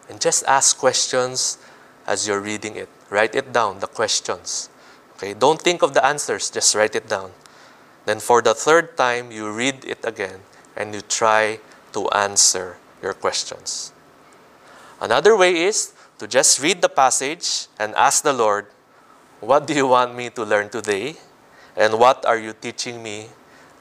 And 0.09 0.21
just 0.21 0.43
ask 0.45 0.77
questions 0.77 1.57
as 2.05 2.27
you're 2.27 2.41
reading 2.41 2.75
it. 2.75 2.89
Write 3.09 3.33
it 3.33 3.51
down, 3.51 3.79
the 3.79 3.87
questions. 3.87 4.69
Okay, 5.15 5.33
don't 5.33 5.61
think 5.61 5.81
of 5.81 5.93
the 5.93 6.05
answers, 6.05 6.49
just 6.49 6.75
write 6.75 6.95
it 6.95 7.07
down. 7.07 7.31
Then 8.05 8.19
for 8.19 8.41
the 8.41 8.53
third 8.53 8.97
time, 8.97 9.31
you 9.31 9.51
read 9.51 9.85
it 9.85 10.03
again 10.03 10.41
and 10.75 10.93
you 10.93 11.01
try 11.01 11.59
to 11.93 12.09
answer 12.09 12.77
your 13.01 13.13
questions. 13.13 13.93
Another 15.01 15.35
way 15.35 15.63
is 15.63 15.93
to 16.19 16.27
just 16.27 16.61
read 16.61 16.81
the 16.81 16.89
passage 16.89 17.67
and 17.79 17.95
ask 17.95 18.23
the 18.23 18.33
Lord, 18.33 18.67
What 19.39 19.67
do 19.67 19.73
you 19.73 19.87
want 19.87 20.15
me 20.15 20.29
to 20.31 20.43
learn 20.43 20.69
today? 20.69 21.15
And 21.75 21.99
what 21.99 22.25
are 22.25 22.37
you 22.37 22.53
teaching 22.53 23.03
me 23.03 23.27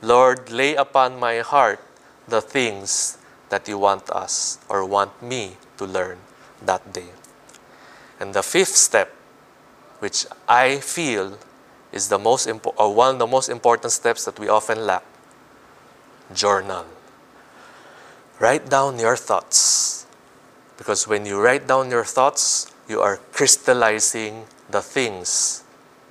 Lord, 0.05 0.51
lay 0.51 0.77
upon 0.77 1.19
my 1.19 1.40
heart 1.40 1.81
the 2.29 2.43
things 2.43 3.17
that 3.49 3.67
you 3.69 3.79
want 3.79 4.11
us 4.11 4.59
or 4.69 4.85
want 4.85 5.23
me 5.23 5.57
to 5.79 5.87
learn 5.87 6.19
that 6.61 6.93
day. 6.93 7.09
And 8.21 8.35
the 8.35 8.43
fifth 8.43 8.77
step, 8.77 9.17
which 10.01 10.27
I 10.47 10.77
feel 10.81 11.38
is 11.90 12.09
the 12.09 12.19
most 12.19 12.47
impo- 12.47 12.75
or 12.77 12.95
one 12.95 13.17
of 13.17 13.19
the 13.19 13.27
most 13.27 13.49
important 13.49 13.93
steps 13.93 14.27
that 14.27 14.38
we 14.38 14.49
often 14.49 14.85
lack, 14.85 15.05
journal. 16.35 16.85
Write 18.38 18.69
down 18.69 18.99
your 18.99 19.17
thoughts. 19.17 20.07
Because 20.77 21.09
when 21.09 21.25
you 21.25 21.40
write 21.40 21.67
down 21.67 21.90
your 21.90 22.05
thoughts, 22.05 22.71
you 22.88 23.01
are 23.01 23.21
crystallizing 23.33 24.45
the 24.69 24.83
things 24.83 25.64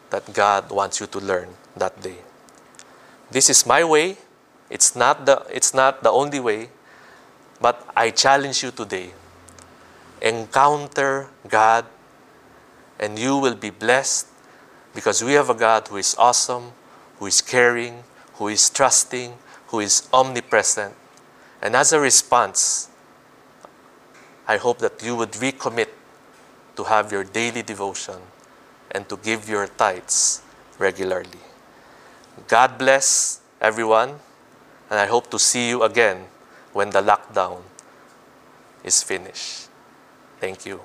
that 0.10 0.34
God 0.34 0.72
wants 0.72 1.00
you 1.00 1.06
to 1.08 1.20
learn 1.20 1.50
that 1.76 2.02
day. 2.02 2.18
This 3.32 3.50
is 3.50 3.66
my 3.66 3.84
way. 3.84 4.18
It's 4.70 4.96
not 4.96 5.26
the, 5.26 5.46
it's 5.52 5.74
not 5.74 6.04
the 6.04 6.10
only 6.10 6.40
way, 6.40 6.70
but 7.62 7.88
I 7.96 8.10
challenge 8.10 8.64
you 8.64 8.72
today. 8.72 9.14
Encounter 10.22 11.30
God, 11.48 11.86
and 13.00 13.20
you 13.20 13.38
will 13.38 13.56
be 13.56 13.70
blessed 13.70 14.28
because 14.96 15.24
we 15.24 15.34
have 15.34 15.50
a 15.50 15.54
God 15.54 15.88
who 15.88 15.98
is 15.98 16.16
awesome, 16.18 16.72
who 17.20 17.26
is 17.26 17.42
caring, 17.42 18.04
who 18.36 18.48
is 18.48 18.70
trusting, 18.70 19.34
who 19.68 19.80
is 19.80 20.08
omnipresent. 20.14 20.96
And 21.62 21.76
as 21.76 21.94
a 21.94 22.00
response, 22.00 22.90
I 24.48 24.58
hope 24.58 24.80
that 24.80 25.02
you 25.04 25.16
would 25.16 25.32
recommit 25.34 25.90
to 26.76 26.84
have 26.84 27.12
your 27.12 27.24
daily 27.24 27.62
devotion 27.62 28.20
and 28.92 29.08
to 29.10 29.18
give 29.18 29.48
your 29.48 29.68
tithes 29.68 30.42
regularly. 30.78 31.53
God 32.48 32.78
bless 32.78 33.40
everyone, 33.62 34.20
and 34.90 35.00
I 35.00 35.06
hope 35.06 35.30
to 35.32 35.40
see 35.40 35.70
you 35.70 35.84
again 35.84 36.26
when 36.74 36.90
the 36.90 37.02
lockdown 37.02 37.62
is 38.84 39.04
finished. 39.04 39.70
Thank 40.40 40.66
you. 40.66 40.82